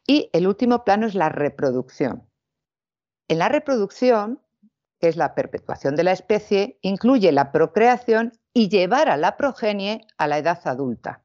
Y 0.06 0.30
el 0.32 0.46
último 0.46 0.84
plano 0.84 1.06
es 1.06 1.14
la 1.14 1.28
reproducción. 1.28 2.26
En 3.28 3.38
la 3.38 3.48
reproducción, 3.48 4.40
que 4.98 5.08
es 5.08 5.16
la 5.16 5.34
perpetuación 5.34 5.94
de 5.94 6.04
la 6.04 6.12
especie, 6.12 6.78
incluye 6.80 7.30
la 7.32 7.52
procreación 7.52 8.32
y 8.54 8.68
llevar 8.68 9.08
a 9.10 9.16
la 9.16 9.36
progenie 9.36 10.06
a 10.16 10.26
la 10.26 10.38
edad 10.38 10.60
adulta. 10.64 11.22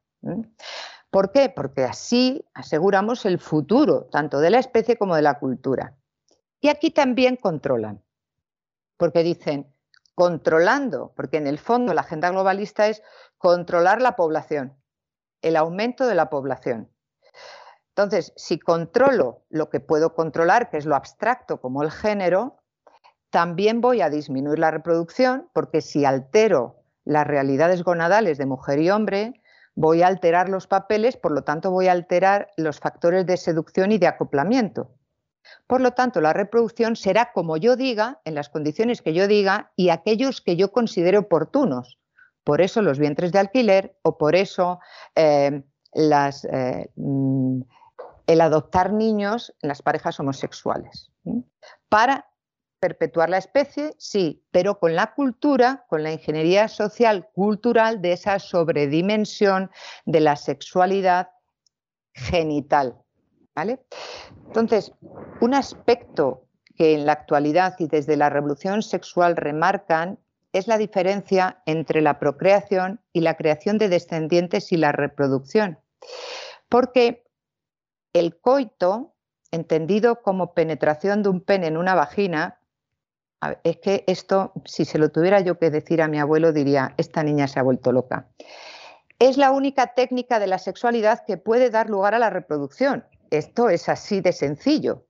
¿Por 1.13 1.31
qué? 1.31 1.47
Porque 1.47 1.83
así 1.83 2.43
aseguramos 2.55 3.27
el 3.27 3.37
futuro 3.37 4.05
tanto 4.05 4.39
de 4.39 4.49
la 4.49 4.57
especie 4.57 4.97
como 4.97 5.15
de 5.15 5.21
la 5.21 5.37
cultura. 5.37 5.95
Y 6.59 6.69
aquí 6.69 6.89
también 6.89 7.35
controlan, 7.35 8.03
porque 8.97 9.21
dicen, 9.21 9.71
controlando, 10.15 11.13
porque 11.15 11.37
en 11.37 11.45
el 11.45 11.59
fondo 11.59 11.93
la 11.93 12.01
agenda 12.01 12.31
globalista 12.31 12.87
es 12.87 13.03
controlar 13.37 14.01
la 14.01 14.15
población, 14.15 14.75
el 15.43 15.55
aumento 15.55 16.07
de 16.07 16.15
la 16.15 16.31
población. 16.31 16.89
Entonces, 17.89 18.33
si 18.35 18.57
controlo 18.57 19.43
lo 19.49 19.69
que 19.69 19.79
puedo 19.79 20.15
controlar, 20.15 20.71
que 20.71 20.77
es 20.77 20.87
lo 20.87 20.95
abstracto 20.95 21.61
como 21.61 21.83
el 21.83 21.91
género, 21.91 22.57
también 23.29 23.81
voy 23.81 24.01
a 24.01 24.09
disminuir 24.09 24.57
la 24.57 24.71
reproducción, 24.71 25.47
porque 25.53 25.81
si 25.81 26.05
altero 26.05 26.83
las 27.05 27.27
realidades 27.27 27.83
gonadales 27.83 28.39
de 28.39 28.47
mujer 28.47 28.79
y 28.79 28.89
hombre, 28.89 29.42
voy 29.75 30.01
a 30.01 30.07
alterar 30.07 30.49
los 30.49 30.67
papeles, 30.67 31.17
por 31.17 31.31
lo 31.31 31.43
tanto 31.43 31.71
voy 31.71 31.87
a 31.87 31.91
alterar 31.91 32.51
los 32.57 32.79
factores 32.79 33.25
de 33.25 33.37
seducción 33.37 33.91
y 33.91 33.97
de 33.97 34.07
acoplamiento. 34.07 34.91
Por 35.67 35.81
lo 35.81 35.91
tanto, 35.91 36.21
la 36.21 36.33
reproducción 36.33 36.95
será 36.95 37.31
como 37.33 37.57
yo 37.57 37.75
diga, 37.75 38.21
en 38.25 38.35
las 38.35 38.49
condiciones 38.49 39.01
que 39.01 39.13
yo 39.13 39.27
diga 39.27 39.71
y 39.75 39.89
aquellos 39.89 40.41
que 40.41 40.55
yo 40.55 40.71
considere 40.71 41.17
oportunos. 41.17 41.99
Por 42.43 42.61
eso 42.61 42.81
los 42.81 42.99
vientres 42.99 43.31
de 43.31 43.39
alquiler 43.39 43.97
o 44.01 44.17
por 44.17 44.35
eso 44.35 44.79
eh, 45.15 45.63
las, 45.93 46.45
eh, 46.45 46.89
mm, 46.95 47.61
el 48.27 48.41
adoptar 48.41 48.93
niños 48.93 49.53
en 49.61 49.69
las 49.69 49.81
parejas 49.81 50.19
homosexuales. 50.19 51.11
Para 51.89 52.27
perpetuar 52.83 53.29
la 53.29 53.37
especie, 53.37 53.93
sí, 53.97 54.43
pero 54.51 54.77
con 54.77 54.93
la 54.93 55.13
cultura, 55.13 55.85
con 55.87 56.03
la 56.03 56.11
ingeniería 56.11 56.67
social 56.67 57.29
cultural 57.33 58.01
de 58.01 58.11
esa 58.11 58.39
sobredimensión 58.39 59.71
de 60.03 60.19
la 60.19 60.35
sexualidad 60.35 61.29
genital. 62.13 62.97
¿vale? 63.55 63.79
Entonces, 64.47 64.91
un 65.39 65.53
aspecto 65.53 66.45
que 66.75 66.95
en 66.95 67.05
la 67.05 67.13
actualidad 67.13 67.75
y 67.79 67.87
desde 67.87 68.17
la 68.17 68.29
revolución 68.29 68.81
sexual 68.81 69.37
remarcan 69.37 70.19
es 70.51 70.67
la 70.67 70.77
diferencia 70.77 71.61
entre 71.65 72.01
la 72.01 72.19
procreación 72.19 72.99
y 73.13 73.21
la 73.21 73.37
creación 73.37 73.77
de 73.77 73.87
descendientes 73.87 74.73
y 74.73 74.75
la 74.75 74.91
reproducción. 74.91 75.79
Porque 76.67 77.23
el 78.11 78.41
coito, 78.41 79.15
entendido 79.51 80.21
como 80.21 80.53
penetración 80.53 81.23
de 81.23 81.29
un 81.29 81.39
pene 81.39 81.67
en 81.67 81.77
una 81.77 81.95
vagina, 81.95 82.59
es 83.63 83.77
que 83.77 84.03
esto, 84.07 84.53
si 84.65 84.85
se 84.85 84.97
lo 84.97 85.09
tuviera 85.09 85.41
yo 85.41 85.57
que 85.57 85.69
decir 85.69 86.01
a 86.01 86.07
mi 86.07 86.19
abuelo, 86.19 86.51
diría, 86.51 86.93
esta 86.97 87.23
niña 87.23 87.47
se 87.47 87.59
ha 87.59 87.63
vuelto 87.63 87.91
loca. 87.91 88.27
Es 89.19 89.37
la 89.37 89.51
única 89.51 89.93
técnica 89.93 90.39
de 90.39 90.47
la 90.47 90.59
sexualidad 90.59 91.23
que 91.25 91.37
puede 91.37 91.69
dar 91.69 91.89
lugar 91.89 92.13
a 92.13 92.19
la 92.19 92.29
reproducción. 92.29 93.05
Esto 93.29 93.69
es 93.69 93.89
así 93.89 94.21
de 94.21 94.33
sencillo. 94.33 95.05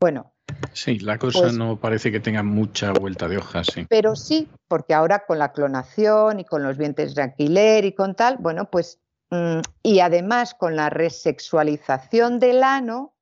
Bueno. 0.00 0.32
Sí, 0.72 0.98
la 1.00 1.18
cosa 1.18 1.40
pues 1.40 1.54
no 1.54 1.78
parece 1.78 2.12
que 2.12 2.20
tenga 2.20 2.42
mucha 2.42 2.92
vuelta 2.92 3.28
de 3.28 3.38
hoja, 3.38 3.64
sí. 3.64 3.86
Pero 3.88 4.14
sí, 4.14 4.48
porque 4.68 4.94
ahora 4.94 5.24
con 5.26 5.38
la 5.38 5.52
clonación 5.52 6.40
y 6.40 6.44
con 6.44 6.62
los 6.62 6.76
vientres 6.78 7.14
de 7.14 7.22
alquiler 7.22 7.84
y 7.84 7.92
con 7.92 8.14
tal, 8.14 8.36
bueno, 8.38 8.70
pues, 8.70 9.00
mm, 9.30 9.60
y 9.82 10.00
además 10.00 10.54
con 10.54 10.76
la 10.76 10.88
resexualización 10.88 12.38
del 12.38 12.62
ano, 12.62 13.14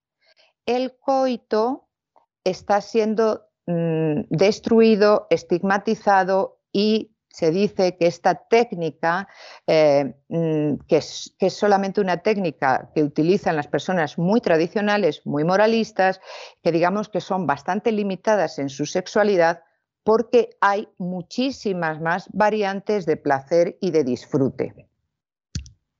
el 0.67 0.97
coito 0.97 1.89
está 2.45 2.81
siendo 2.81 3.49
Mm, 3.67 4.27
destruido, 4.29 5.27
estigmatizado 5.31 6.59
y 6.71 7.13
se 7.31 7.51
dice 7.51 7.97
que 7.97 8.07
esta 8.07 8.35
técnica, 8.35 9.27
eh, 9.67 10.15
mm, 10.29 10.75
que, 10.87 10.99
es, 10.99 11.35
que, 11.39 11.47
es, 11.47 11.55
solamente 11.55 12.03
una 12.03 12.19
técnica 12.19 12.91
que 12.95 13.03
utilizan 13.03 13.57
las 13.57 13.67
personas 13.67 14.19
muy 14.19 14.43
tradicionales, 14.43 15.23
muy 15.25 15.45
moralistas, 15.45 16.21
que 16.63 16.73
digamos 16.73 17.09
que 17.09 17.23
son 17.23 17.47
bastante 17.47 17.91
limitadas 17.91 18.59
en 18.59 18.69
su 18.69 18.85
sexualidad, 18.85 19.63
porque 20.03 20.51
hay 20.61 20.87
muchísimas 20.99 22.03
más 22.03 22.29
variantes 22.35 23.07
de 23.07 23.17
placer 23.17 23.79
y 23.81 23.93
de 23.93 24.05
disfrute. 24.05 24.75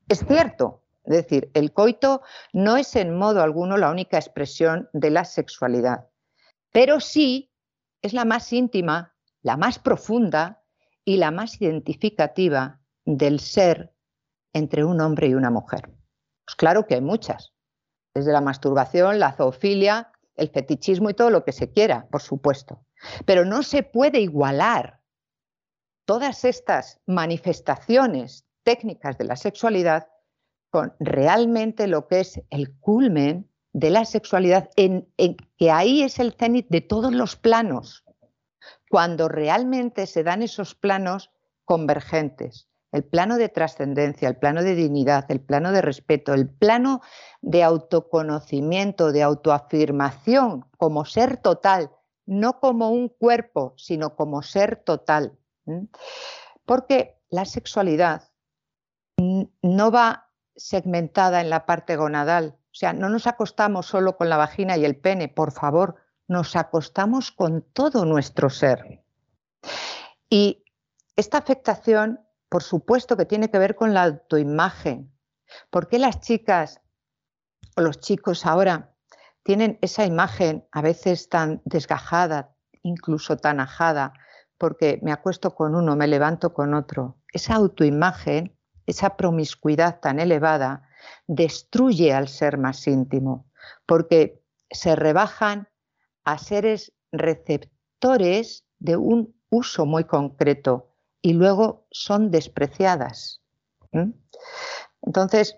Es 0.07 0.23
cierto, 0.29 0.83
es 1.05 1.15
decir, 1.15 1.51
el 1.55 1.73
coito 1.73 2.21
no 2.53 2.77
es 2.77 2.95
en 2.95 3.17
modo 3.17 3.41
alguno 3.41 3.79
la 3.79 3.91
única 3.91 4.19
expresión 4.19 4.91
de 4.93 5.11
la 5.11 5.25
sexualidad, 5.25 6.09
pero 6.71 7.01
sí 7.01 7.51
es 8.05 8.13
la 8.13 8.27
más 8.27 8.53
íntima, 8.53 9.17
la 9.41 9.57
más 9.57 9.79
profunda 9.79 10.63
y 11.07 11.17
la 11.17 11.31
más 11.31 11.63
identificativa 11.63 12.83
del 13.07 13.41
ser 13.41 13.95
entre 14.53 14.85
un 14.85 15.01
hombre 15.01 15.29
y 15.29 15.35
una 15.35 15.51
mujer. 15.51 15.91
Pues 16.45 16.55
claro 16.55 16.87
que 16.87 16.97
hay 16.97 17.01
muchas, 17.01 17.55
desde 18.13 18.33
la 18.33 18.43
masturbación, 18.43 19.19
la 19.19 19.33
zoofilia, 19.33 20.13
el 20.37 20.51
fetichismo 20.51 21.09
y 21.09 21.15
todo 21.15 21.31
lo 21.31 21.45
que 21.45 21.53
se 21.53 21.73
quiera, 21.73 22.07
por 22.11 22.21
supuesto. 22.21 22.85
Pero 23.25 23.47
no 23.47 23.63
se 23.63 23.83
puede 23.83 24.21
igualar 24.21 25.01
todas 26.05 26.45
estas 26.45 27.01
manifestaciones 27.07 28.47
técnicas 28.65 29.17
de 29.17 29.25
la 29.25 29.37
sexualidad 29.37 30.09
con 30.69 30.95
realmente 31.01 31.87
lo 31.87 32.07
que 32.07 32.21
es 32.21 32.43
el 32.51 32.77
culmen 32.81 33.51
de 33.75 33.91
la 33.91 34.05
sexualidad, 34.05 34.71
en, 34.77 35.09
que 35.59 35.71
ahí 35.71 36.03
es 36.03 36.21
el 36.21 36.33
cenit 36.33 36.69
de 36.69 36.81
todos 36.81 37.13
los 37.13 37.37
planos, 37.37 38.05
cuando 38.89 39.29
realmente 39.29 40.07
se 40.07 40.23
dan 40.23 40.43
esos 40.43 40.77
planos 40.77 41.31
convergentes. 41.65 42.69
El 42.93 43.03
plano 43.03 43.37
de 43.37 43.49
trascendencia, 43.49 44.29
el 44.29 44.37
plano 44.37 44.63
de 44.63 44.77
dignidad, 44.77 45.29
el 45.29 45.41
plano 45.41 45.73
de 45.73 45.83
respeto, 45.83 46.33
el 46.33 46.49
plano 46.49 47.03
de 47.43 47.65
autoconocimiento, 47.65 49.11
de 49.11 49.25
autoafirmación 49.25 50.67
como 50.79 51.05
ser 51.05 51.37
total, 51.39 51.91
no 52.27 52.61
como 52.61 52.91
un 52.91 53.09
cuerpo, 53.09 53.75
sino 53.77 54.15
como 54.15 54.43
ser 54.43 54.77
total. 54.77 55.37
Porque 56.65 57.21
la 57.29 57.45
sexualidad 57.45 58.31
no 59.19 59.91
va 59.91 60.31
segmentada 60.55 61.41
en 61.41 61.51
la 61.51 61.67
parte 61.67 61.97
gonadal, 61.97 62.57
o 62.75 62.77
sea, 62.77 62.93
no 62.93 63.09
nos 63.09 63.29
acostamos 63.29 63.87
solo 63.87 64.17
con 64.17 64.29
la 64.29 64.37
vagina 64.37 64.77
y 64.77 64.85
el 64.85 64.97
pene, 64.97 65.29
por 65.29 65.53
favor, 65.53 65.95
nos 66.27 66.57
acostamos 66.57 67.31
con 67.31 67.63
todo 67.63 68.05
nuestro 68.05 68.51
ser. 68.51 69.05
Y 70.29 70.65
esta 71.15 71.39
afectación, 71.39 72.21
por 72.49 72.65
supuesto 72.65 73.17
que 73.17 73.27
tiene 73.27 73.49
que 73.49 73.61
ver 73.61 73.77
con 73.77 73.95
la 73.95 74.03
autoimagen. 74.03 75.13
¿Por 75.71 75.87
qué 75.87 76.01
las 76.01 76.19
chicas 76.19 76.81
o 77.77 77.81
los 77.81 78.01
chicos 78.01 78.45
ahora 78.45 78.97
tienen 79.45 79.79
esa 79.81 80.05
imagen 80.05 80.67
a 80.73 80.83
veces 80.83 81.29
tan 81.29 81.63
desgajada, 81.65 82.57
incluso 82.83 83.37
tan 83.37 83.61
ajada? 83.61 84.15
Porque 84.59 84.99
me 85.01 85.13
acuesto 85.13 85.55
con 85.55 85.77
uno, 85.77 85.95
me 85.95 86.09
levanto 86.09 86.53
con 86.53 86.75
otro. 86.75 87.19
Esa 87.33 87.55
autoimagen, 87.55 88.59
esa 88.87 89.17
promiscuidad 89.17 90.01
tan 90.01 90.19
elevada, 90.19 90.89
destruye 91.27 92.13
al 92.13 92.29
ser 92.29 92.59
más 92.59 92.87
íntimo, 92.87 93.47
porque 93.87 94.43
se 94.71 94.97
rebajan 94.97 95.69
a 96.25 96.39
seres 96.39 96.93
receptores 97.13 98.65
de 98.79 98.97
un 98.97 99.35
uso 99.51 99.87
muy 99.87 100.05
concreto 100.05 100.91
y 101.23 101.33
luego 101.33 101.87
son 101.91 102.31
despreciadas. 102.31 103.41
Entonces, 105.03 105.57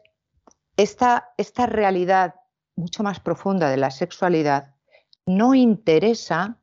esta, 0.76 1.32
esta 1.38 1.66
realidad 1.66 2.34
mucho 2.76 3.02
más 3.02 3.20
profunda 3.20 3.70
de 3.70 3.78
la 3.78 3.90
sexualidad 3.90 4.74
no 5.24 5.54
interesa 5.54 6.58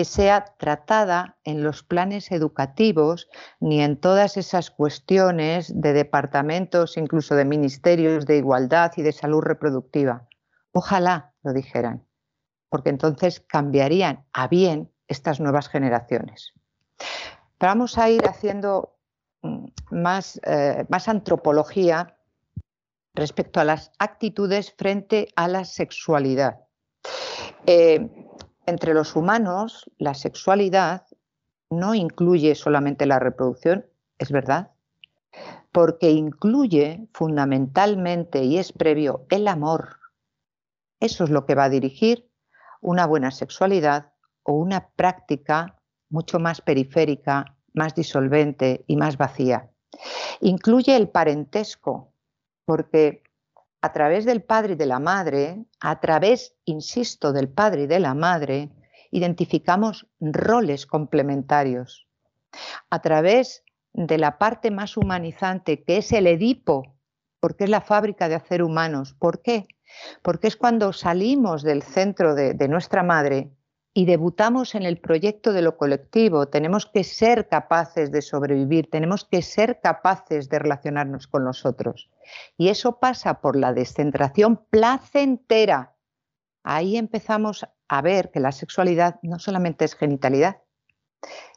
que 0.00 0.06
sea 0.06 0.46
tratada 0.56 1.36
en 1.44 1.62
los 1.62 1.82
planes 1.82 2.32
educativos 2.32 3.28
ni 3.60 3.82
en 3.82 4.00
todas 4.00 4.38
esas 4.38 4.70
cuestiones 4.70 5.78
de 5.78 5.92
departamentos, 5.92 6.96
incluso 6.96 7.34
de 7.34 7.44
ministerios 7.44 8.24
de 8.24 8.38
igualdad 8.38 8.92
y 8.96 9.02
de 9.02 9.12
salud 9.12 9.42
reproductiva. 9.42 10.26
Ojalá 10.72 11.34
lo 11.42 11.52
dijeran, 11.52 12.06
porque 12.70 12.88
entonces 12.88 13.40
cambiarían 13.40 14.24
a 14.32 14.48
bien 14.48 14.90
estas 15.06 15.38
nuevas 15.38 15.68
generaciones. 15.68 16.54
vamos 17.58 17.98
a 17.98 18.08
ir 18.08 18.26
haciendo 18.26 18.96
mm, 19.42 19.66
más, 19.90 20.40
eh, 20.46 20.86
más 20.88 21.08
antropología 21.08 22.16
respecto 23.14 23.60
a 23.60 23.64
las 23.64 23.92
actitudes 23.98 24.72
frente 24.78 25.28
a 25.36 25.46
la 25.46 25.66
sexualidad. 25.66 26.60
Eh, 27.66 28.29
entre 28.70 28.94
los 28.94 29.14
humanos, 29.16 29.90
la 29.98 30.14
sexualidad 30.14 31.06
no 31.70 31.94
incluye 31.94 32.54
solamente 32.54 33.06
la 33.06 33.18
reproducción, 33.18 33.86
es 34.18 34.32
verdad, 34.32 34.72
porque 35.72 36.10
incluye 36.10 37.08
fundamentalmente 37.12 38.42
y 38.44 38.58
es 38.58 38.72
previo 38.72 39.26
el 39.30 39.46
amor. 39.46 39.98
Eso 40.98 41.24
es 41.24 41.30
lo 41.30 41.46
que 41.46 41.54
va 41.54 41.64
a 41.64 41.70
dirigir 41.70 42.30
una 42.80 43.06
buena 43.06 43.30
sexualidad 43.30 44.12
o 44.42 44.54
una 44.54 44.88
práctica 44.90 45.80
mucho 46.08 46.38
más 46.38 46.60
periférica, 46.60 47.56
más 47.72 47.94
disolvente 47.94 48.84
y 48.86 48.96
más 48.96 49.16
vacía. 49.16 49.70
Incluye 50.40 50.96
el 50.96 51.08
parentesco, 51.08 52.12
porque 52.64 53.22
a 53.82 53.92
través 53.92 54.24
del 54.24 54.42
padre 54.42 54.74
y 54.74 54.76
de 54.76 54.86
la 54.86 54.98
madre, 54.98 55.64
a 55.80 56.00
través, 56.00 56.54
insisto, 56.64 57.32
del 57.32 57.48
padre 57.48 57.82
y 57.82 57.86
de 57.86 58.00
la 58.00 58.14
madre, 58.14 58.70
identificamos 59.10 60.06
roles 60.20 60.86
complementarios. 60.86 62.06
A 62.90 63.00
través 63.00 63.64
de 63.92 64.18
la 64.18 64.38
parte 64.38 64.70
más 64.70 64.96
humanizante, 64.96 65.82
que 65.82 65.98
es 65.98 66.12
el 66.12 66.26
Edipo, 66.26 66.94
porque 67.40 67.64
es 67.64 67.70
la 67.70 67.80
fábrica 67.80 68.28
de 68.28 68.34
hacer 68.34 68.62
humanos. 68.62 69.14
¿Por 69.18 69.42
qué? 69.42 69.66
Porque 70.22 70.48
es 70.48 70.56
cuando 70.56 70.92
salimos 70.92 71.62
del 71.62 71.82
centro 71.82 72.34
de, 72.34 72.54
de 72.54 72.68
nuestra 72.68 73.02
madre 73.02 73.50
y 73.92 74.04
debutamos 74.04 74.74
en 74.74 74.84
el 74.84 74.98
proyecto 74.98 75.52
de 75.52 75.62
lo 75.62 75.76
colectivo, 75.76 76.46
tenemos 76.46 76.86
que 76.86 77.02
ser 77.02 77.48
capaces 77.48 78.12
de 78.12 78.22
sobrevivir, 78.22 78.88
tenemos 78.88 79.24
que 79.24 79.42
ser 79.42 79.80
capaces 79.80 80.48
de 80.48 80.60
relacionarnos 80.60 81.26
con 81.26 81.44
los 81.44 81.66
otros. 81.66 82.08
Y 82.56 82.68
eso 82.68 83.00
pasa 83.00 83.40
por 83.40 83.56
la 83.56 83.72
descentración 83.72 84.64
placentera. 84.70 85.96
Ahí 86.62 86.96
empezamos 86.96 87.66
a 87.88 88.02
ver 88.02 88.30
que 88.30 88.38
la 88.38 88.52
sexualidad 88.52 89.18
no 89.22 89.40
solamente 89.40 89.84
es 89.84 89.96
genitalidad, 89.96 90.58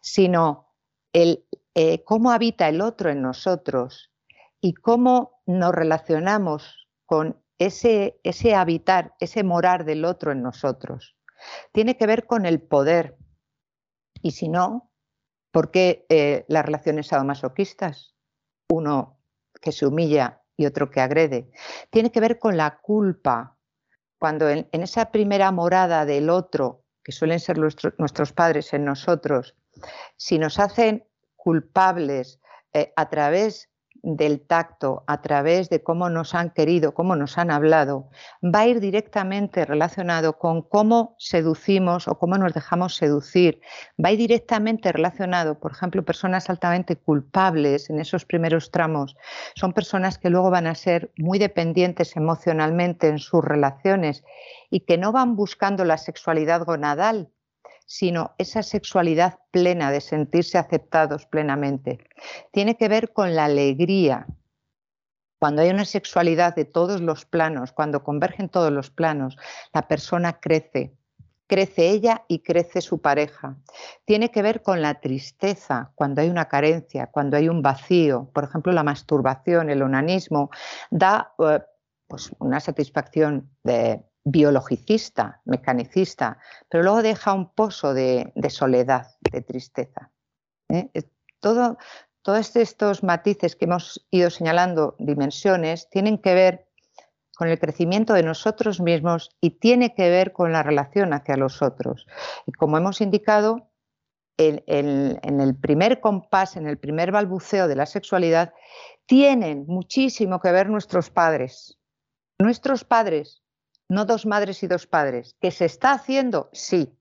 sino 0.02 0.74
el, 1.14 1.46
eh, 1.76 2.04
cómo 2.04 2.32
habita 2.32 2.68
el 2.68 2.82
otro 2.82 3.12
en 3.12 3.22
nosotros 3.22 4.12
y 4.60 4.74
cómo 4.74 5.42
nos 5.46 5.74
relacionamos 5.74 6.88
con 7.06 7.38
ese, 7.60 8.20
ese 8.24 8.56
habitar, 8.56 9.14
ese 9.20 9.44
morar 9.44 9.86
del 9.86 10.06
otro 10.06 10.32
en 10.32 10.42
nosotros. 10.42 11.16
Tiene 11.72 11.98
que 11.98 12.08
ver 12.08 12.26
con 12.26 12.46
el 12.46 12.62
poder. 12.62 13.18
Y 14.22 14.32
si 14.32 14.50
no, 14.50 14.92
¿por 15.52 15.72
qué 15.72 16.06
eh, 16.10 16.46
las 16.48 16.66
relaciones 16.66 17.08
sadomasoquistas? 17.08 18.16
Uno 18.70 19.20
que 19.62 19.72
se 19.72 19.86
humilla 19.86 20.42
y 20.58 20.66
otro 20.66 20.90
que 20.90 21.02
agrede. 21.02 21.52
Tiene 21.90 22.12
que 22.12 22.20
ver 22.20 22.40
con 22.40 22.58
la 22.58 22.80
culpa. 22.80 23.58
Cuando 24.20 24.50
en, 24.50 24.68
esa 24.72 25.12
primera 25.12 25.52
morada 25.52 26.06
del 26.06 26.30
otro, 26.30 26.86
que 27.04 27.12
suelen 27.12 27.40
ser 27.40 27.58
nuestros 27.58 28.32
padres 28.32 28.74
en 28.74 28.86
nosotros, 28.86 29.56
si 30.16 30.40
nos 30.40 30.60
hacen 30.60 31.06
culpables 31.36 32.40
eh, 32.72 32.94
a 32.96 33.10
través 33.10 33.70
del 34.04 34.42
tacto, 34.42 35.04
a 35.08 35.22
través 35.22 35.70
de 35.70 35.82
cómo 35.82 36.10
nos 36.10 36.36
han 36.36 36.50
querido, 36.52 36.94
cómo 36.94 37.16
nos 37.16 37.38
han 37.38 37.50
hablado, 37.50 38.10
va 38.44 38.60
a 38.60 38.68
ir 38.68 38.82
directamente 38.82 39.66
relacionado 39.66 40.38
con 40.38 40.62
cómo 40.62 41.16
seducimos 41.18 42.10
o 42.10 42.20
cómo 42.20 42.38
nos 42.38 42.54
dejamos 42.54 42.96
seducir. 42.96 43.62
Va 44.04 44.10
a 44.10 44.12
ir 44.12 44.20
directamente 44.20 44.92
relacionado, 44.92 45.58
por 45.58 45.72
ejemplo, 45.72 46.04
personas 46.04 46.50
altamente 46.50 46.98
culpables 46.98 47.90
en 47.90 48.00
esos 48.00 48.26
primeros 48.26 48.72
tramos. 48.72 49.16
Son 49.56 49.72
personas 49.72 50.18
que 50.18 50.30
luego 50.30 50.52
van 50.52 50.68
a 50.68 50.76
ser 50.76 51.12
muy 51.18 51.40
dependientes 51.40 52.18
emocionalmente 52.18 53.08
en 53.08 53.20
sus 53.20 53.44
relaciones 53.44 54.24
y 54.70 54.82
que 54.82 54.98
no 54.98 55.14
van 55.14 55.38
buscando 55.38 55.86
la 55.86 55.98
sexualidad 55.98 56.66
gonadal, 56.66 57.30
sino 57.86 58.34
esa 58.38 58.64
sexualidad 58.64 59.40
plena 59.52 59.92
de 59.92 60.02
sentirse 60.02 60.58
aceptados 60.58 61.26
plenamente. 61.26 62.00
Tiene 62.52 62.78
que 62.78 62.88
ver 62.88 63.14
con 63.14 63.36
la 63.36 63.46
alegría. 63.46 64.28
Cuando 65.40 65.62
hay 65.62 65.70
una 65.70 65.86
sexualidad 65.86 66.56
de 66.56 66.66
todos 66.66 67.02
los 67.02 67.26
planos, 67.26 67.72
cuando 67.72 68.04
convergen 68.04 68.50
todos 68.50 68.72
los 68.72 68.90
planos, 68.90 69.38
la 69.74 69.88
persona 69.88 70.40
crece, 70.40 70.96
crece 71.48 71.90
ella 71.90 72.24
y 72.28 72.40
crece 72.40 72.82
su 72.82 73.02
pareja. 73.02 73.58
Tiene 74.06 74.32
que 74.32 74.42
ver 74.42 74.62
con 74.62 74.82
la 74.82 75.02
tristeza, 75.02 75.92
cuando 75.96 76.22
hay 76.22 76.30
una 76.30 76.48
carencia, 76.48 77.08
cuando 77.08 77.38
hay 77.38 77.50
un 77.50 77.62
vacío, 77.62 78.30
por 78.34 78.46
ejemplo, 78.46 78.72
la 78.72 78.84
masturbación, 78.84 79.70
el 79.70 79.82
onanismo, 79.82 80.50
da 80.90 81.34
eh, 81.40 81.60
pues, 82.08 82.32
una 82.40 82.60
satisfacción 82.60 83.50
de, 83.64 84.02
biologicista, 84.24 85.42
mecanicista, 85.46 86.40
pero 86.70 86.84
luego 86.84 87.02
deja 87.02 87.34
un 87.34 87.54
pozo 87.54 87.94
de, 87.94 88.32
soledad, 88.50 89.08
de 89.20 89.42
tristeza. 89.42 90.12
¿eh? 90.70 90.90
Todo, 91.40 91.78
todos 92.22 92.56
estos 92.56 93.04
matices 93.04 93.56
que 93.56 93.66
hemos 93.66 94.06
ido 94.12 94.30
señalando, 94.30 94.96
dimensiones, 94.98 95.90
tienen 95.90 96.18
que 96.18 96.34
ver 96.34 96.68
con 97.36 97.50
el 97.50 97.60
crecimiento 97.60 98.14
de 98.14 98.24
nosotros 98.24 98.80
mismos 98.80 99.36
y 99.42 99.52
tiene 99.60 99.94
que 99.94 100.10
ver 100.10 100.32
con 100.32 100.52
la 100.52 100.64
relación 100.64 101.14
hacia 101.14 101.36
los 101.36 101.62
otros. 101.62 102.08
Y 102.46 102.54
como 102.54 102.78
hemos 102.78 103.02
indicado, 103.02 103.70
en 104.38 104.62
el 104.68 105.56
primer 105.56 106.00
compás, 106.00 106.56
en 106.56 106.68
el 106.68 106.78
primer 106.78 107.12
balbuceo 107.12 107.68
de 107.68 107.76
la 107.76 107.86
sexualidad, 107.86 108.54
tienen 109.06 109.66
muchísimo 109.68 110.40
que 110.40 110.52
ver 110.52 110.70
nuestros 110.70 111.10
padres. 111.10 111.78
Nuestros 112.40 112.84
padres 112.84 113.43
no 113.94 114.06
dos 114.06 114.26
madres 114.26 114.64
y 114.64 114.68
dos 114.68 114.88
padres. 114.88 115.36
¿Que 115.40 115.52
se 115.52 115.66
está 115.66 115.94
haciendo? 115.94 116.50
Sí. 116.52 116.98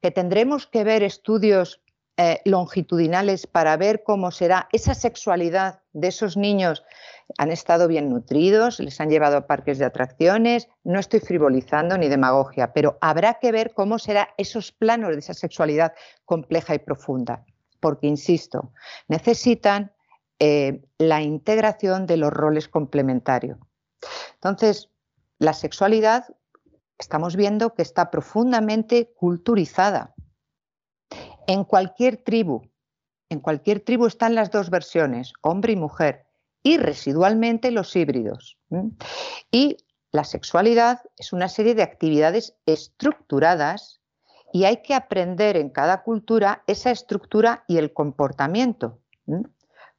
¿Que 0.00 0.10
tendremos 0.10 0.66
que 0.66 0.84
ver 0.84 1.02
estudios 1.02 1.82
eh, 2.16 2.40
longitudinales 2.44 3.46
para 3.48 3.76
ver 3.76 4.04
cómo 4.04 4.30
será 4.30 4.68
esa 4.70 4.94
sexualidad 4.94 5.82
de 5.92 6.08
esos 6.08 6.36
niños? 6.36 6.84
Han 7.38 7.50
estado 7.50 7.88
bien 7.88 8.08
nutridos, 8.10 8.78
les 8.78 9.00
han 9.00 9.10
llevado 9.10 9.36
a 9.36 9.46
parques 9.46 9.78
de 9.78 9.86
atracciones, 9.86 10.68
no 10.84 11.00
estoy 11.00 11.20
frivolizando 11.20 11.98
ni 11.98 12.08
demagogia, 12.08 12.72
pero 12.72 12.98
habrá 13.00 13.34
que 13.40 13.50
ver 13.50 13.72
cómo 13.74 13.98
serán 13.98 14.28
esos 14.36 14.70
planos 14.70 15.10
de 15.10 15.18
esa 15.18 15.34
sexualidad 15.34 15.94
compleja 16.24 16.74
y 16.74 16.78
profunda, 16.78 17.44
porque, 17.80 18.06
insisto, 18.06 18.72
necesitan 19.08 19.92
eh, 20.38 20.84
la 20.98 21.22
integración 21.22 22.06
de 22.06 22.18
los 22.18 22.32
roles 22.32 22.68
complementarios. 22.68 23.58
Entonces, 24.34 24.90
la 25.38 25.52
sexualidad 25.52 26.26
estamos 26.98 27.36
viendo 27.36 27.74
que 27.74 27.82
está 27.82 28.10
profundamente 28.10 29.12
culturizada. 29.16 30.14
En 31.46 31.64
cualquier 31.64 32.16
tribu, 32.16 32.62
en 33.28 33.40
cualquier 33.40 33.80
tribu 33.80 34.06
están 34.06 34.34
las 34.34 34.50
dos 34.50 34.70
versiones, 34.70 35.32
hombre 35.42 35.72
y 35.72 35.76
mujer, 35.76 36.26
y 36.62 36.78
residualmente 36.78 37.70
los 37.70 37.94
híbridos. 37.94 38.58
Y 39.50 39.76
la 40.12 40.24
sexualidad 40.24 41.00
es 41.18 41.32
una 41.32 41.48
serie 41.48 41.74
de 41.74 41.82
actividades 41.82 42.54
estructuradas 42.64 44.00
y 44.52 44.64
hay 44.64 44.82
que 44.82 44.94
aprender 44.94 45.56
en 45.56 45.68
cada 45.68 46.02
cultura 46.02 46.62
esa 46.66 46.90
estructura 46.90 47.64
y 47.66 47.78
el 47.78 47.92
comportamiento 47.92 49.00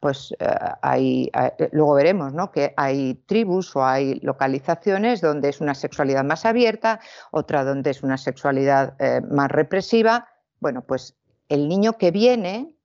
pues 0.06 0.36
eh, 0.38 0.48
hay, 0.84 1.32
eh, 1.34 1.70
luego 1.72 1.96
veremos 1.96 2.32
¿no? 2.32 2.52
que 2.52 2.76
hay 2.78 3.16
tribus 3.26 3.76
o 3.76 3.84
hay 3.84 4.20
localizaciones 4.20 5.20
donde 5.20 5.50
es 5.50 5.62
una 5.62 5.74
sexualidad 5.74 6.24
más 6.24 6.46
abierta, 6.46 7.00
otra 7.32 7.64
donde 7.64 7.90
es 7.90 8.04
una 8.04 8.20
sexualidad 8.20 8.94
eh, 9.02 9.22
más 9.22 9.50
represiva. 9.50 10.28
Bueno, 10.60 10.84
pues 10.84 11.16
el 11.50 11.68
niño 11.68 11.98
que 11.98 12.12
viene 12.12 12.76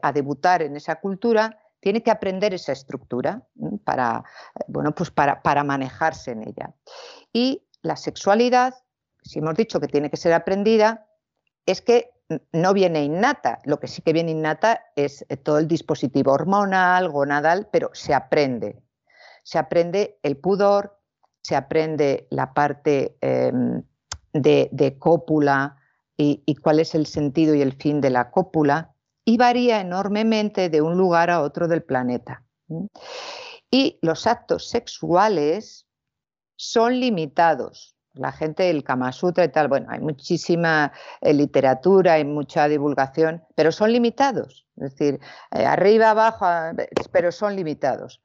a 0.00 0.12
debutar 0.12 0.62
en 0.62 0.74
esa 0.74 0.96
cultura 0.96 1.58
tiene 1.80 2.02
que 2.02 2.10
aprender 2.10 2.54
esa 2.54 2.72
estructura 2.72 3.42
para, 3.84 4.24
bueno, 4.66 4.94
pues 4.94 5.10
para, 5.10 5.42
para 5.42 5.62
manejarse 5.62 6.30
en 6.30 6.48
ella. 6.48 6.72
Y 7.30 7.62
la 7.82 7.96
sexualidad, 7.96 8.72
si 9.22 9.40
hemos 9.40 9.54
dicho 9.54 9.80
que 9.80 9.86
tiene 9.86 10.08
que 10.08 10.16
ser 10.16 10.32
aprendida, 10.32 11.08
es 11.66 11.82
que 11.82 12.10
no 12.52 12.72
viene 12.74 13.04
innata. 13.04 13.60
Lo 13.64 13.80
que 13.80 13.88
sí 13.88 14.02
que 14.02 14.12
viene 14.12 14.30
innata 14.32 14.84
es 14.96 15.24
eh, 15.28 15.36
todo 15.36 15.58
el 15.58 15.68
dispositivo 15.68 16.32
hormonal, 16.32 17.08
gonadal, 17.08 17.68
pero 17.72 17.90
se 17.92 18.14
aprende. 18.14 18.82
Se 19.42 19.58
aprende 19.58 20.18
el 20.22 20.36
pudor, 20.36 20.98
se 21.42 21.56
aprende 21.56 22.28
la 22.30 22.52
parte 22.52 23.16
em, 23.20 23.82
de, 24.32 24.96
cópula 24.98 25.76
y, 26.16 26.42
y, 26.46 26.56
cuál 26.56 26.80
es 26.80 26.94
el 26.94 27.06
sentido 27.06 27.54
y 27.54 27.62
el 27.62 27.72
fin 27.72 28.00
de 28.00 28.10
la 28.10 28.30
cópula, 28.30 28.94
y 29.24 29.36
varía 29.36 29.80
enormemente 29.80 30.68
de 30.68 30.82
un 30.82 30.96
lugar 30.96 31.30
a 31.30 31.40
otro 31.40 31.66
del 31.66 31.82
planeta. 31.82 32.44
Y 33.70 33.98
los 34.02 34.26
actos 34.26 34.68
sexuales 34.68 35.86
son 36.56 37.00
limitados 37.00 37.89
la 38.14 38.32
gente 38.32 38.64
del 38.64 38.84
Kama 38.84 39.12
Sutra 39.12 39.44
y 39.44 39.48
tal, 39.50 39.68
bueno, 39.68 39.86
hay 39.90 40.00
muchísima 40.00 40.92
eh, 41.20 41.32
literatura, 41.32 42.14
hay 42.14 42.24
mucha 42.24 42.68
divulgación, 42.68 43.44
pero 43.54 43.72
son 43.72 43.92
limitados. 43.92 44.66
Es 44.76 44.94
decir, 44.96 45.20
eh, 45.52 45.64
arriba, 45.64 46.10
abajo, 46.10 46.46
pero 47.12 47.32
son 47.32 47.56
limitados. 47.56 48.22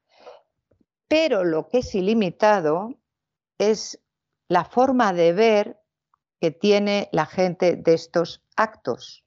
pero 1.07 1.43
lo 1.43 1.67
que 1.67 1.79
es 1.79 1.93
ilimitado 1.93 2.95
es 3.59 4.01
la 4.49 4.65
forma 4.65 5.13
de 5.13 5.33
ver 5.33 5.79
que 6.41 6.51
tiene 6.51 7.09
la 7.11 7.25
gente 7.25 7.75
de 7.75 7.93
estos 7.93 8.43
actos 8.55 9.23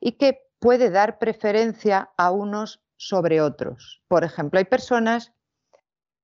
y 0.00 0.12
que 0.12 0.48
puede 0.60 0.90
dar 0.90 1.18
preferencia 1.18 2.12
a 2.16 2.30
unos 2.30 2.80
sobre 2.96 3.40
otros. 3.40 4.02
Por 4.08 4.24
ejemplo, 4.24 4.58
hay 4.58 4.66
personas 4.66 5.32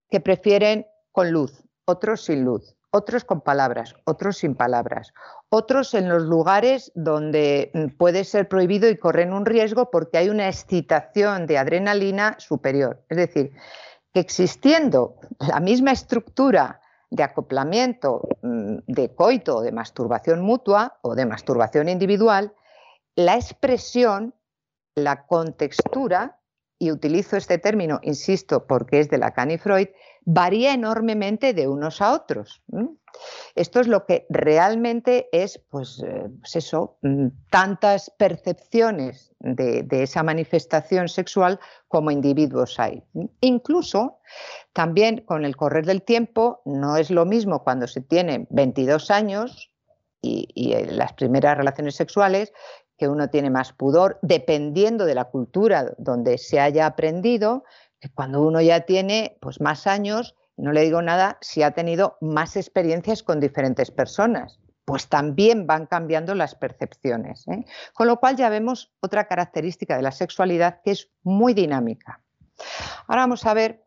que 0.08 0.20
prefieren 0.20 0.86
con 1.10 1.30
luz, 1.30 1.64
otros 1.84 2.24
sin 2.24 2.44
luz, 2.44 2.75
otros 2.96 3.24
con 3.24 3.40
palabras, 3.40 3.94
otros 4.04 4.38
sin 4.38 4.54
palabras, 4.54 5.12
otros 5.48 5.94
en 5.94 6.08
los 6.08 6.22
lugares 6.22 6.90
donde 6.94 7.70
mm, 7.74 7.96
puede 7.96 8.24
ser 8.24 8.48
prohibido 8.48 8.88
y 8.88 8.96
corren 8.96 9.32
un 9.32 9.46
riesgo 9.46 9.90
porque 9.90 10.18
hay 10.18 10.28
una 10.28 10.48
excitación 10.48 11.46
de 11.46 11.58
adrenalina 11.58 12.36
superior. 12.38 13.04
Es 13.08 13.18
decir, 13.18 13.52
que 14.12 14.20
existiendo 14.20 15.16
la 15.38 15.60
misma 15.60 15.92
estructura 15.92 16.80
de 17.10 17.22
acoplamiento 17.22 18.22
mm, 18.42 18.78
de 18.86 19.14
coito, 19.14 19.60
de 19.60 19.72
masturbación 19.72 20.40
mutua 20.40 20.98
o 21.02 21.14
de 21.14 21.26
masturbación 21.26 21.88
individual, 21.88 22.54
la 23.14 23.36
expresión, 23.36 24.34
la 24.94 25.26
contextura, 25.26 26.38
y 26.78 26.90
utilizo 26.90 27.36
este 27.36 27.58
término, 27.58 28.00
insisto, 28.02 28.66
porque 28.66 29.00
es 29.00 29.08
de 29.08 29.18
Lacan 29.18 29.50
y 29.50 29.58
Freud, 29.58 29.88
varía 30.26 30.74
enormemente 30.74 31.54
de 31.54 31.68
unos 31.68 32.02
a 32.02 32.12
otros. 32.12 32.60
Esto 33.54 33.80
es 33.80 33.86
lo 33.86 34.04
que 34.04 34.26
realmente 34.28 35.28
es, 35.32 35.58
pues, 35.70 36.02
eh, 36.04 36.28
pues 36.40 36.56
eso, 36.56 36.98
mm, 37.00 37.28
tantas 37.50 38.10
percepciones 38.18 39.32
de, 39.38 39.86
esa 39.90 40.22
manifestación 40.22 41.08
sexual 41.08 41.58
como 41.88 42.10
individuos 42.10 42.78
hay. 42.78 43.02
Incluso 43.40 44.18
también 44.74 45.22
con 45.24 45.44
el 45.44 45.56
correr 45.56 45.86
del 45.86 46.02
tiempo 46.02 46.60
no 46.66 46.96
es 46.96 47.10
lo 47.10 47.24
mismo 47.24 47.62
cuando 47.62 47.86
se 47.86 48.02
tiene 48.02 48.46
22 48.50 49.10
años 49.10 49.70
y, 50.20 50.48
y 50.54 50.74
las 50.86 51.12
primeras 51.14 51.56
relaciones 51.56 51.94
sexuales 51.94 52.52
que 52.98 53.08
uno 53.08 53.28
tiene 53.28 53.50
más 53.50 53.72
pudor, 53.72 54.18
dependiendo 54.22 55.04
de 55.04 55.14
la 55.14 55.26
cultura 55.26 55.94
donde 55.98 56.38
se 56.38 56.60
haya 56.60 56.86
aprendido, 56.86 57.64
cuando 58.14 58.42
uno 58.42 58.60
ya 58.60 58.80
tiene 58.80 59.38
pues, 59.40 59.60
más 59.60 59.86
años, 59.86 60.34
no 60.56 60.72
le 60.72 60.82
digo 60.82 61.02
nada 61.02 61.38
si 61.40 61.62
ha 61.62 61.72
tenido 61.72 62.16
más 62.20 62.56
experiencias 62.56 63.22
con 63.22 63.40
diferentes 63.40 63.90
personas, 63.90 64.58
pues 64.84 65.08
también 65.08 65.66
van 65.66 65.86
cambiando 65.86 66.34
las 66.34 66.54
percepciones. 66.54 67.46
¿eh? 67.48 67.64
Con 67.94 68.06
lo 68.06 68.18
cual 68.18 68.36
ya 68.36 68.48
vemos 68.48 68.92
otra 69.00 69.26
característica 69.26 69.96
de 69.96 70.02
la 70.02 70.12
sexualidad 70.12 70.80
que 70.84 70.92
es 70.92 71.10
muy 71.22 71.54
dinámica. 71.54 72.22
Ahora 73.06 73.22
vamos 73.22 73.44
a 73.46 73.54
ver 73.54 73.85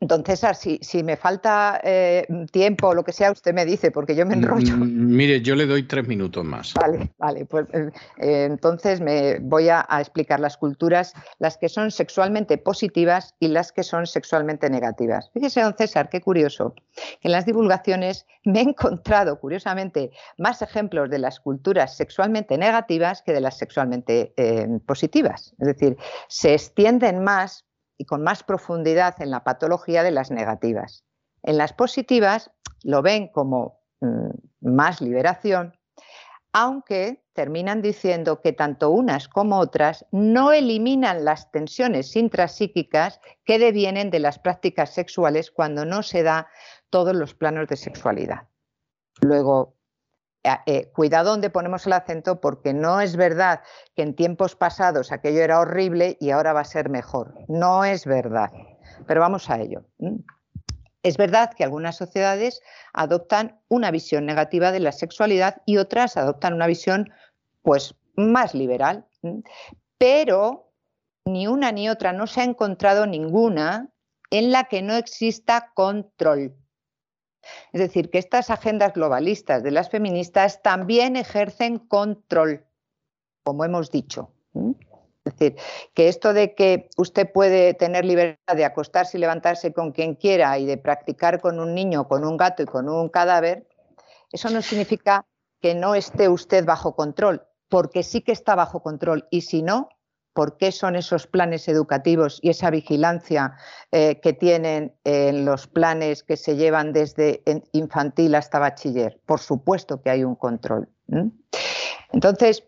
Don 0.00 0.22
César, 0.24 0.54
si, 0.54 0.78
si 0.82 1.02
me 1.02 1.16
falta 1.16 1.80
eh, 1.82 2.26
tiempo 2.52 2.88
o 2.88 2.94
lo 2.94 3.02
que 3.02 3.12
sea, 3.12 3.32
usted 3.32 3.54
me 3.54 3.64
dice, 3.64 3.90
porque 3.90 4.14
yo 4.14 4.26
me 4.26 4.34
enrollo. 4.34 4.76
Mm, 4.76 5.16
mire, 5.16 5.40
yo 5.40 5.54
le 5.54 5.64
doy 5.64 5.84
tres 5.84 6.06
minutos 6.06 6.44
más. 6.44 6.74
Vale, 6.74 7.14
vale. 7.16 7.46
Pues 7.46 7.66
eh, 7.72 7.90
eh, 8.18 8.44
entonces 8.44 9.00
me 9.00 9.38
voy 9.38 9.70
a, 9.70 9.86
explicar 9.98 10.38
las 10.38 10.58
culturas, 10.58 11.14
las 11.38 11.56
que 11.56 11.70
son 11.70 11.90
sexualmente 11.90 12.58
positivas 12.58 13.34
y 13.40 13.48
las 13.48 13.72
que 13.72 13.82
son 13.82 14.06
sexualmente 14.06 14.68
negativas. 14.68 15.30
Fíjese, 15.32 15.62
don 15.62 15.74
César, 15.78 16.10
qué 16.10 16.20
curioso, 16.20 16.74
en 17.22 17.32
las 17.32 17.46
divulgaciones 17.46 18.26
me 18.44 18.60
he 18.60 18.62
encontrado, 18.62 19.40
curiosamente, 19.40 20.10
más 20.36 20.60
ejemplos 20.60 21.08
de 21.08 21.20
las 21.20 21.40
culturas 21.40 21.96
sexualmente 21.96 22.58
negativas 22.58 23.22
que 23.22 23.32
de 23.32 23.40
las 23.40 23.56
sexualmente 23.56 24.34
positivas. 24.86 25.54
Es 25.58 25.66
decir, 25.66 25.96
se 26.28 26.52
extienden 26.54 27.24
más 27.24 27.65
y 27.98 28.04
con 28.04 28.22
más 28.22 28.42
profundidad 28.42 29.20
en 29.20 29.30
la 29.30 29.44
patología 29.44 30.02
de 30.02 30.10
las 30.10 30.30
negativas. 30.30 31.04
En 31.42 31.58
las 31.58 31.72
positivas 31.72 32.50
lo 32.82 33.02
ven 33.02 33.28
como 33.28 33.80
mm, 34.00 34.30
más 34.60 35.00
liberación, 35.00 35.76
aunque 36.52 37.22
terminan 37.34 37.82
diciendo 37.82 38.40
que 38.40 38.52
tanto 38.52 38.90
unas 38.90 39.28
como 39.28 39.58
otras 39.58 40.06
no 40.10 40.52
eliminan 40.52 41.24
las 41.24 41.50
tensiones 41.50 42.16
intrapsíquicas 42.16 43.20
que 43.44 43.58
devienen 43.58 44.10
de 44.10 44.20
las 44.20 44.38
prácticas 44.38 44.94
sexuales 44.94 45.50
cuando 45.50 45.84
no 45.84 46.02
se 46.02 46.22
da 46.22 46.48
todos 46.88 47.14
los 47.14 47.34
planos 47.34 47.68
de 47.68 47.76
sexualidad. 47.76 48.48
Luego, 49.20 49.75
eh, 50.46 50.58
eh, 50.66 50.90
cuidado 50.92 51.30
donde 51.30 51.50
ponemos 51.50 51.86
el 51.86 51.92
acento 51.92 52.40
porque 52.40 52.72
no 52.72 53.00
es 53.00 53.16
verdad 53.16 53.62
que 53.96 54.02
en 54.02 54.14
tiempos 54.14 54.54
pasados 54.54 55.10
aquello 55.10 55.40
era 55.40 55.58
horrible 55.58 56.16
y 56.20 56.30
ahora 56.30 56.52
va 56.52 56.60
a 56.60 56.64
ser 56.64 56.88
mejor. 56.88 57.34
No 57.48 57.84
es 57.84 58.06
verdad. 58.06 58.52
Pero 59.08 59.20
vamos 59.20 59.50
a 59.50 59.58
ello. 59.58 59.84
Es 61.02 61.16
verdad 61.16 61.52
que 61.52 61.64
algunas 61.64 61.96
sociedades 61.96 62.60
adoptan 62.92 63.60
una 63.68 63.90
visión 63.90 64.24
negativa 64.24 64.70
de 64.70 64.78
la 64.78 64.92
sexualidad 64.92 65.62
y 65.66 65.78
otras 65.78 66.16
adoptan 66.16 66.54
una 66.54 66.68
visión 66.68 67.10
pues 67.62 67.96
más 68.14 68.54
liberal. 68.54 69.04
Pero 69.98 70.72
ni 71.24 71.48
una 71.48 71.72
ni 71.72 71.88
otra 71.88 72.12
no 72.12 72.28
se 72.28 72.42
ha 72.42 72.44
encontrado 72.44 73.06
ninguna 73.06 73.90
en 74.30 74.52
la 74.52 74.64
que 74.64 74.82
no 74.82 74.94
exista 74.94 75.72
control. 75.74 76.54
Es 77.72 77.80
decir, 77.80 78.10
que 78.10 78.18
estas 78.18 78.50
agendas 78.50 78.92
globalistas 78.94 79.62
de 79.62 79.70
las 79.70 79.90
feministas 79.90 80.62
también 80.62 81.16
ejercen 81.16 81.78
control, 81.78 82.64
como 83.42 83.64
hemos 83.64 83.90
dicho. 83.90 84.30
Es 85.24 85.36
decir, 85.36 85.56
que 85.94 86.08
esto 86.08 86.32
de 86.32 86.54
que 86.54 86.88
usted 86.96 87.30
puede 87.30 87.74
tener 87.74 88.04
libertad 88.04 88.56
de 88.56 88.64
acostarse 88.64 89.18
y 89.18 89.20
levantarse 89.20 89.72
con 89.72 89.92
quien 89.92 90.14
quiera 90.14 90.56
y 90.58 90.66
de 90.66 90.78
practicar 90.78 91.40
con 91.40 91.58
un 91.58 91.74
niño, 91.74 92.06
con 92.06 92.24
un 92.24 92.36
gato 92.36 92.62
y 92.62 92.66
con 92.66 92.88
un 92.88 93.08
cadáver, 93.08 93.66
eso 94.30 94.50
no 94.50 94.62
significa 94.62 95.26
que 95.60 95.74
no 95.74 95.94
esté 95.94 96.28
usted 96.28 96.64
bajo 96.64 96.94
control, 96.94 97.46
porque 97.68 98.02
sí 98.02 98.20
que 98.20 98.32
está 98.32 98.54
bajo 98.54 98.82
control. 98.82 99.26
Y 99.30 99.40
si 99.40 99.62
no, 99.62 99.88
por 100.36 100.58
qué 100.58 100.70
son 100.70 100.96
esos 100.96 101.26
planes 101.26 101.66
educativos 101.66 102.40
y 102.42 102.50
esa 102.50 102.68
vigilancia 102.68 103.56
eh, 103.90 104.20
que 104.20 104.34
tienen 104.34 104.92
en 105.04 105.46
los 105.46 105.66
planes 105.66 106.22
que 106.22 106.36
se 106.36 106.56
llevan 106.56 106.92
desde 106.92 107.42
infantil 107.72 108.34
hasta 108.34 108.58
bachiller. 108.58 109.18
Por 109.24 109.40
supuesto 109.40 110.02
que 110.02 110.10
hay 110.10 110.24
un 110.24 110.34
control. 110.34 110.90
Entonces, 112.12 112.64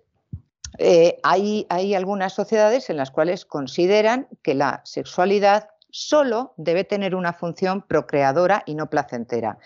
eh, 0.78 1.18
hay, 1.22 1.66
algunas 1.94 2.32
sociedades 2.32 2.88
en 2.88 2.96
las 2.96 3.10
cuales 3.10 3.44
consideran 3.44 4.28
que 4.42 4.54
la 4.54 4.80
sexualidad 4.84 5.68
solo 5.90 6.54
debe 6.56 6.84
tener 6.84 7.14
una 7.14 7.34
función 7.34 7.82
procreadora 7.82 8.62
y 8.64 8.76
no 8.76 8.88
placentera. 8.88 9.58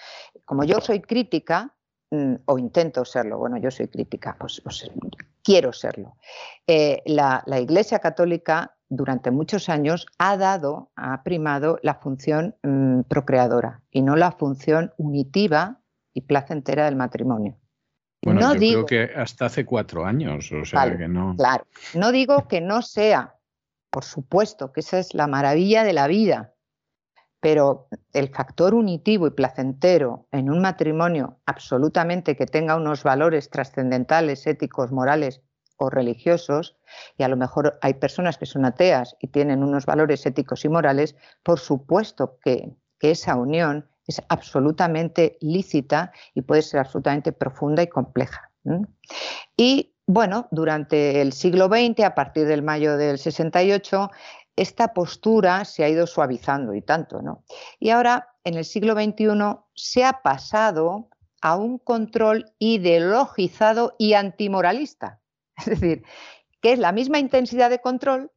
Como 0.45 0.65
yo 0.65 0.81
soy 0.81 1.03
crítica, 1.03 1.73
mm, 2.11 2.35
o 2.47 2.59
intento 2.59 3.05
serlo, 3.05 3.38
bueno, 3.38 3.59
yo 3.59 3.71
soy 3.71 3.87
crítica, 3.87 4.35
pues, 4.41 4.61
pues 4.61 4.91
quiero 5.43 5.73
serlo. 5.73 6.17
Eh, 6.67 7.03
la, 7.07 7.45
Iglesia 7.61 7.99
Católica 7.99 8.77
durante 8.89 9.31
muchos 9.31 9.69
años 9.69 10.07
ha 10.19 10.37
dado, 10.37 10.91
ha 10.97 11.23
primado 11.23 11.79
la 11.83 11.95
función 11.95 12.57
mm, 12.63 13.03
procreadora 13.03 13.83
y 13.91 14.03
no 14.03 14.17
la 14.17 14.33
función 14.33 14.93
unitiva 14.99 15.81
y 16.13 16.23
placentera 16.23 16.85
del 16.85 16.97
matrimonio. 16.97 17.59
Bueno, 18.25 18.41
no 18.41 18.55
yo 18.55 18.61
digo, 18.61 18.87
creo 18.87 19.09
que 19.09 19.15
hasta 19.15 19.47
hace 19.47 19.65
cuatro 19.65 20.05
años, 20.05 20.53
o 20.53 20.65
sea 20.65 20.97
que 20.97 21.09
no. 21.09 21.35
Claro, 21.37 21.67
no 21.95 22.13
digo 22.13 22.47
que 22.47 22.61
no 22.61 22.83
sea, 22.83 23.37
por 23.91 24.05
supuesto, 24.05 24.73
que 24.73 24.81
esa 24.81 24.99
es 24.99 25.15
la 25.15 25.27
maravilla 25.27 25.83
de 25.83 25.93
la 25.93 26.07
vida, 26.07 26.55
pero 27.43 27.89
el 28.13 28.29
factor 28.29 28.73
unitivo 28.73 29.27
y 29.27 29.31
placentero 29.31 30.29
en 30.31 30.49
un 30.49 30.61
matrimonio 30.61 31.41
absolutamente 31.45 32.37
que 32.37 32.47
tenga 32.47 32.77
unos 32.77 33.03
valores 33.03 33.51
trascendentales, 33.51 34.47
éticos, 34.47 34.93
morales 34.93 35.41
o 35.77 35.91
religiosos, 35.91 36.77
y 37.19 37.25
a 37.25 37.29
lo 37.29 37.37
mejor 37.37 37.81
hay 37.83 37.95
personas 37.95 38.39
que 38.39 38.47
son 38.47 38.65
ateas 38.65 39.17
y 39.19 39.27
tienen 39.27 39.65
unos 39.65 39.87
valores 39.87 40.25
éticos 40.25 40.65
y 40.65 40.69
morales, 40.69 41.17
por 41.43 41.59
supuesto 41.59 42.39
que, 42.43 42.73
esa 43.01 43.35
unión 43.35 43.89
es 44.07 44.23
absolutamente 44.29 45.37
lícita 45.41 46.13
y 46.35 46.43
puede 46.43 46.63
ser 46.63 46.79
absolutamente 46.79 47.33
profunda 47.33 47.83
y 47.83 47.89
compleja. 47.89 48.53
Y 49.57 49.93
bueno, 50.07 50.47
durante 50.53 51.21
el 51.21 51.33
siglo 51.33 51.67
XX, 51.67 52.05
a 52.05 52.15
partir 52.15 52.47
del 52.47 52.63
mayo 52.63 52.97
del 52.97 53.19
68, 53.19 54.11
esta 54.57 54.93
postura 54.93 55.65
se 55.65 55.85
ha 55.85 55.88
ido 55.88 56.07
suavizando 56.07 56.75
y 56.75 56.83
tanto, 56.83 57.23
¿no? 57.23 57.45
Y 57.79 57.91
ahora, 57.91 58.35
en 58.45 58.55
el 58.55 58.65
siglo 58.65 58.95
XXI, 58.95 59.59
se 59.75 60.05
ha 60.05 60.23
pasado 60.23 61.09
a 61.41 61.57
un 61.57 61.79
control 61.79 62.53
ideologizado 62.59 63.95
y 63.99 64.15
antimoralista. 64.15 65.21
Es 65.57 65.67
decir, 65.67 66.03
que 66.61 66.73
es 66.73 66.79
la 66.79 66.93
misma 66.93 67.19
intensidad 67.19 67.71
de 67.71 67.81
control, 67.81 68.31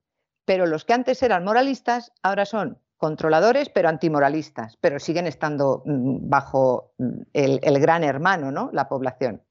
pero 0.45 0.65
los 0.65 0.85
que 0.85 0.93
antes 0.93 1.21
eran 1.23 1.43
moralistas 1.43 2.11
ahora 2.23 2.45
son 2.45 2.79
controladores, 2.97 3.69
pero 3.69 3.89
antimoralistas, 3.89 4.77
pero 4.77 4.99
siguen 4.99 5.27
estando 5.27 5.83
mm, 5.85 6.29
bajo 6.29 6.93
mm, 6.97 7.21
el, 7.33 7.59
el 7.61 7.79
gran 7.79 8.03
hermano, 8.03 8.51
¿no? 8.51 8.69
La 8.73 8.89
población. 8.89 9.43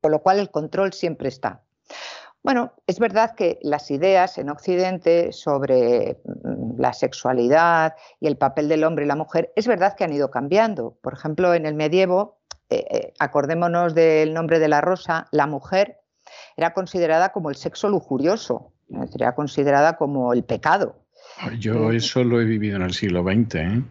Con 0.00 0.12
lo 0.12 0.22
cual 0.22 0.38
el 0.38 0.50
control 0.50 0.92
siempre 0.92 1.28
está. 1.28 1.64
Bueno, 2.46 2.72
es 2.86 3.00
verdad 3.00 3.34
que 3.34 3.58
las 3.62 3.90
ideas 3.90 4.38
en 4.38 4.50
Occidente 4.50 5.32
sobre 5.32 6.18
mm, 6.24 6.80
la 6.80 6.92
sexualidad 6.92 7.96
y 8.20 8.28
el 8.28 8.36
papel 8.36 8.68
del 8.68 8.84
hombre 8.84 9.04
y 9.04 9.08
la 9.08 9.16
mujer, 9.16 9.52
es 9.56 9.66
verdad 9.66 9.96
que 9.96 10.04
han 10.04 10.12
ido 10.12 10.30
cambiando. 10.30 10.96
Por 11.02 11.12
ejemplo, 11.14 11.54
en 11.54 11.66
el 11.66 11.74
medievo, 11.74 12.38
eh, 12.70 12.84
eh, 12.88 13.12
acordémonos 13.18 13.96
del 13.96 14.32
nombre 14.32 14.60
de 14.60 14.68
la 14.68 14.80
rosa, 14.80 15.26
la 15.32 15.48
mujer 15.48 15.96
era 16.56 16.72
considerada 16.72 17.30
como 17.30 17.50
el 17.50 17.56
sexo 17.56 17.88
lujurioso, 17.88 18.72
era 19.12 19.34
considerada 19.34 19.96
como 19.96 20.32
el 20.32 20.44
pecado. 20.44 21.02
Yo 21.58 21.90
eh, 21.90 21.96
eso 21.96 22.22
lo 22.22 22.40
he 22.40 22.44
vivido 22.44 22.76
en 22.76 22.82
el 22.82 22.94
siglo 22.94 23.24
XX. 23.24 23.82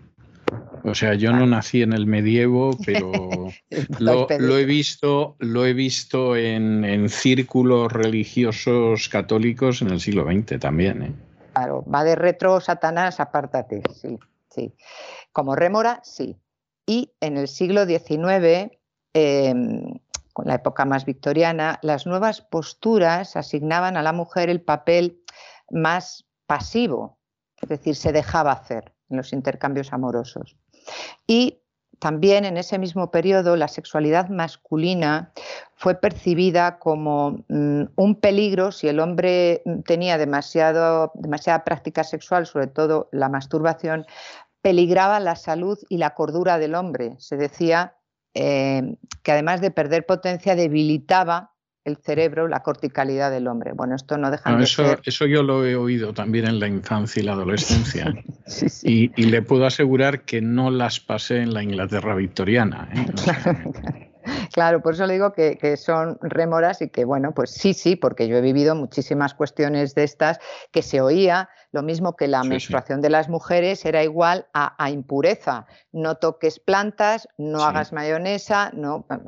O 0.86 0.94
sea, 0.94 1.16
yo 1.16 1.34
no 1.34 1.48
nací 1.48 1.82
en 1.82 1.94
el 1.94 2.06
medievo, 2.06 2.78
pero 2.86 3.52
lo, 4.00 4.58
he 4.58 4.66
visto, 4.66 5.36
lo 5.40 5.66
he 5.66 5.74
visto 5.74 6.36
en, 6.36 7.10
círculos 7.10 7.92
religiosos 7.92 9.10
católicos 9.10 9.82
en 9.82 9.90
el 9.90 10.00
siglo 10.00 10.26
XX 10.26 10.60
también. 10.60 11.04
¿eh? 11.04 11.12
Claro, 11.54 11.84
va 11.92 12.04
de 12.04 12.16
retro, 12.16 12.60
Satanás, 12.62 13.20
apártate, 13.20 13.82
sí, 13.94 14.20
sí. 14.50 14.74
Como 15.32 15.56
rémora, 15.56 16.02
sí. 16.04 16.38
Y 16.86 17.12
en 17.20 17.38
el 17.38 17.48
siglo 17.48 17.86
XIX, 17.86 18.72
em, 19.14 20.00
con 20.34 20.46
la 20.46 20.56
época 20.56 20.86
más 20.86 21.06
victoriana, 21.06 21.80
las 21.82 22.06
nuevas 22.06 22.42
posturas 22.42 23.36
asignaban 23.36 23.98
a 23.98 24.04
la 24.04 24.14
mujer 24.14 24.50
el 24.50 24.62
papel 24.62 25.24
más 25.72 26.26
pasivo, 26.46 27.18
es 27.60 27.70
decir, 27.70 27.96
se 27.96 28.12
dejaba 28.12 28.52
hacer 28.52 28.94
en 29.10 29.18
los 29.18 29.34
intercambios 29.34 29.94
amorosos. 29.94 30.58
Y 31.28 31.60
también 32.00 32.46
en 32.46 32.58
ese 32.58 32.78
mismo 32.78 33.10
periodo 33.10 33.56
la 33.56 33.68
sexualidad 33.68 34.30
masculina 34.30 35.32
fue 35.76 35.96
percibida 35.96 36.78
como 36.78 37.44
mm, 37.48 37.84
un 37.96 38.16
peligro 38.16 38.72
si 38.72 38.88
el 38.88 39.00
hombre 39.00 39.64
tenía 39.86 40.18
demasiado, 40.18 41.12
demasiada 41.16 41.64
práctica 41.64 42.04
sexual, 42.04 42.46
sobre 42.46 42.68
todo 42.68 43.10
la 43.12 43.30
masturbación, 43.30 44.06
peligraba 44.62 45.20
la 45.20 45.36
salud 45.36 45.80
y 45.90 45.98
la 45.98 46.14
cordura 46.14 46.58
del 46.58 46.76
hombre. 46.76 47.16
Se 47.20 47.38
decía 47.38 47.96
eh, 48.34 48.98
que 49.24 49.32
además 49.32 49.62
de 49.62 49.72
perder 49.72 50.06
potencia 50.06 50.56
debilitaba 50.56 51.55
el 51.86 51.98
cerebro, 51.98 52.48
la 52.48 52.62
corticalidad 52.62 53.32
del 53.32 53.48
hombre. 53.48 53.72
Bueno, 53.74 53.96
esto 53.96 54.18
no 54.18 54.32
deja 54.32 54.56
de 54.56 54.64
eso, 54.64 54.84
ser... 54.84 55.02
Eso 55.06 55.28
yo 55.28 55.44
lo 55.44 55.66
he 55.66 55.76
oído 55.76 56.14
también 56.14 56.48
en 56.48 56.60
la 56.60 56.68
infancia 56.68 57.22
y 57.22 57.26
la 57.26 57.34
adolescencia. 57.34 58.14
Y, 58.84 59.10
le 59.26 59.42
puedo 59.42 59.66
asegurar 59.66 60.22
que 60.22 60.40
no 60.40 60.70
las 60.70 61.00
pasé 61.00 61.38
en 61.38 61.54
la 61.54 61.64
Inglaterra 61.64 62.14
victoriana. 62.14 62.90
¿eh? 62.94 64.12
Claro, 64.54 64.82
por 64.82 64.94
eso 64.94 65.06
le 65.06 65.14
digo 65.14 65.34
que, 65.34 65.78
son 65.78 66.18
rémoras 66.22 66.82
y 66.82 66.90
que, 66.90 67.06
bueno, 67.06 67.34
pues 67.34 67.52
sí, 67.52 67.74
sí, 67.74 67.96
porque 67.96 68.28
yo 68.28 68.38
he 68.38 68.42
vivido 68.42 68.76
muchísimas 68.76 69.34
cuestiones 69.34 69.96
de 69.96 70.04
estas 70.04 70.40
que 70.72 70.82
se 70.82 71.02
oía, 71.02 71.50
lo 71.72 71.84
mismo 71.84 72.16
que 72.16 72.28
la 72.28 72.44
menstruación 72.44 73.02
de 73.02 73.10
las 73.10 73.30
mujeres 73.30 73.86
era 73.86 74.04
igual 74.04 74.48
a, 74.54 74.90
impureza. 74.90 75.68
No 75.92 76.16
toques 76.16 76.60
plantas, 76.60 77.28
no 77.38 77.64
hagas 77.64 77.94
mayonesa, 77.94 78.72
no... 78.74 79.06
Pues 79.08 79.20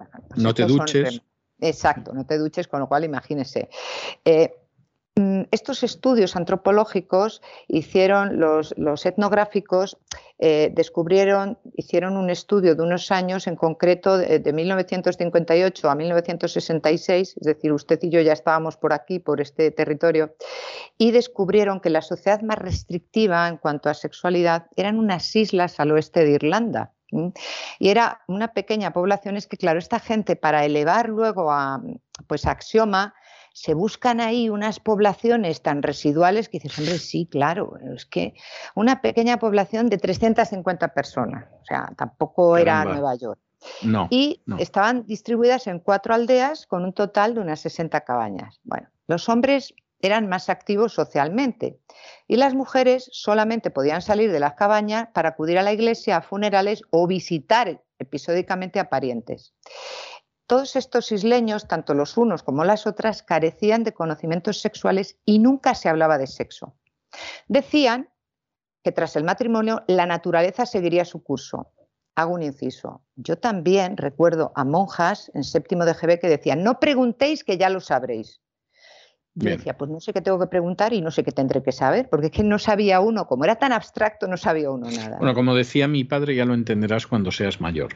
no 0.41 0.53
te 0.53 0.65
duches. 0.65 1.21
Exacto, 1.59 2.13
no 2.13 2.25
te 2.25 2.37
duches, 2.37 2.67
con 2.67 2.79
lo 2.79 2.87
cual 2.87 3.03
imagínese. 3.03 3.69
Eh, 4.25 4.53
mm, 5.15 5.43
estos 5.51 5.81
estudios 5.81 6.35
antropológicos 6.35 7.41
hicieron 7.67 8.39
los, 8.39 8.73
etnográficos, 9.05 9.97
eh, 10.37 10.71
descubrieron, 10.71 11.57
hicieron 11.73 12.15
un 12.15 12.29
estudio 12.29 12.75
de 12.75 12.83
unos 12.83 13.11
años, 13.11 13.47
en 13.47 13.55
concreto 13.55 14.19
de, 14.19 14.53
1958 14.53 15.89
a 15.89 15.95
1966, 15.95 17.37
es 17.37 17.43
decir, 17.43 17.73
usted 17.73 17.97
y 18.03 18.11
yo 18.11 18.21
ya 18.21 18.33
estábamos 18.33 18.77
por 18.77 18.93
aquí, 18.93 19.17
por 19.17 19.41
este 19.41 19.71
territorio, 19.71 20.35
y 20.99 21.09
descubrieron 21.09 21.79
que 21.79 21.89
la 21.89 22.03
sociedad 22.03 22.41
más 22.43 22.59
restrictiva 22.59 23.47
en 23.47 23.57
cuanto 23.57 23.89
a 23.89 23.95
sexualidad 23.95 24.67
eran 24.75 24.99
unas 24.99 25.35
islas 25.35 25.79
al 25.79 25.91
oeste 25.91 26.23
de 26.23 26.33
Irlanda. 26.33 26.93
Y 27.11 27.89
era 27.89 28.21
una 28.27 28.49
pequeña 28.49 28.91
población, 28.91 29.37
es 29.37 29.47
que 29.47 29.57
claro, 29.57 29.79
esta 29.79 29.99
gente 29.99 30.35
para 30.35 30.65
elevar 30.65 31.09
luego 31.09 31.51
a 31.51 31.81
pues 32.27 32.45
axioma, 32.45 33.13
se 33.53 33.73
buscan 33.73 34.19
ahí 34.19 34.49
unas 34.49 34.79
poblaciones 34.79 35.63
tan 35.63 35.81
residuales 35.81 36.47
que 36.47 36.59
dices, 36.59 36.77
hombre, 36.77 36.99
sí, 36.99 37.25
claro, 37.25 37.73
es 37.95 38.05
que 38.05 38.35
una 38.75 39.01
pequeña 39.01 39.39
población 39.39 39.89
de 39.89 39.97
350 39.97 40.93
personas, 40.93 41.47
o 41.61 41.65
sea, 41.65 41.91
tampoco 41.97 42.55
era 42.57 42.85
Nueva 42.85 43.15
York. 43.15 43.39
No, 43.81 44.07
y 44.11 44.43
estaban 44.59 45.07
distribuidas 45.07 45.65
en 45.65 45.79
cuatro 45.79 46.13
aldeas 46.13 46.67
con 46.67 46.83
un 46.83 46.93
total 46.93 47.33
de 47.33 47.39
unas 47.39 47.59
60 47.61 48.01
cabañas. 48.01 48.59
Bueno, 48.63 48.89
los 49.07 49.27
hombres 49.27 49.73
eran 49.99 50.27
más 50.27 50.49
activos 50.49 50.93
socialmente 50.93 51.79
y 52.27 52.35
las 52.35 52.53
mujeres 52.53 53.09
solamente 53.11 53.71
podían 53.71 54.01
salir 54.01 54.31
de 54.31 54.39
las 54.39 54.53
cabañas 54.53 55.07
para 55.13 55.29
acudir 55.29 55.57
a 55.57 55.63
la 55.63 55.73
iglesia, 55.73 56.17
a 56.17 56.21
funerales 56.21 56.81
o 56.91 57.07
visitar 57.07 57.83
episódicamente 57.99 58.79
a 58.79 58.89
parientes. 58.89 59.53
Todos 60.45 60.77
estos 60.77 61.11
isleños, 61.11 61.67
tanto 61.67 61.93
los 61.93 62.15
unos 62.15 62.41
como 62.41 62.63
las 62.63 62.87
otras, 62.87 63.21
carecían 63.21 63.83
de 63.83 63.93
conocimientos 63.93 64.61
sexuales 64.61 65.17
y 65.25 65.39
nunca 65.39 65.75
se 65.75 65.89
hablaba 65.89 66.17
de 66.17 66.27
sexo. 66.27 66.75
Decían 67.47 68.09
que 68.83 68.93
tras 68.93 69.17
el 69.17 69.25
matrimonio 69.25 69.83
la 69.87 70.05
naturaleza 70.05 70.65
seguiría 70.65 71.03
su 71.03 71.21
curso. 71.21 71.73
Hago 72.15 72.33
un 72.33 72.43
inciso. 72.43 73.03
Yo 73.15 73.37
también 73.37 73.97
recuerdo 73.97 74.53
a 74.55 74.63
monjas 74.63 75.29
en 75.33 75.43
séptimo 75.43 75.85
de 75.85 75.93
GB 75.93 76.19
que 76.19 76.29
decían, 76.29 76.63
no 76.63 76.79
preguntéis 76.79 77.43
que 77.43 77.57
ya 77.57 77.69
lo 77.69 77.81
sabréis. 77.81 78.39
Yo 79.39 79.51
decía, 79.51 79.77
pues 79.77 79.91
no 79.91 79.99
sé 79.99 80.13
qué 80.13 80.21
tengo 80.21 80.39
que 80.39 80.47
preguntar 80.47 80.93
y 80.93 81.01
no 81.01 81.11
sé 81.11 81.23
qué 81.23 81.31
tendré 81.31 81.61
que 81.61 81.71
saber, 81.71 82.09
porque 82.09 82.27
es 82.27 82.31
que 82.31 82.43
no 82.43 82.57
sabía 82.57 82.99
uno, 82.99 83.27
como 83.27 83.43
era 83.43 83.57
tan 83.57 83.71
abstracto, 83.71 84.27
no 84.27 84.35
sabía 84.35 84.71
uno 84.71 84.89
nada. 84.89 85.17
Bueno, 85.19 85.35
como 85.35 85.53
decía 85.53 85.87
mi 85.87 86.03
padre, 86.03 86.33
ya 86.33 86.43
lo 86.43 86.55
entenderás 86.55 87.05
cuando 87.05 87.31
seas 87.31 87.61
mayor, 87.61 87.89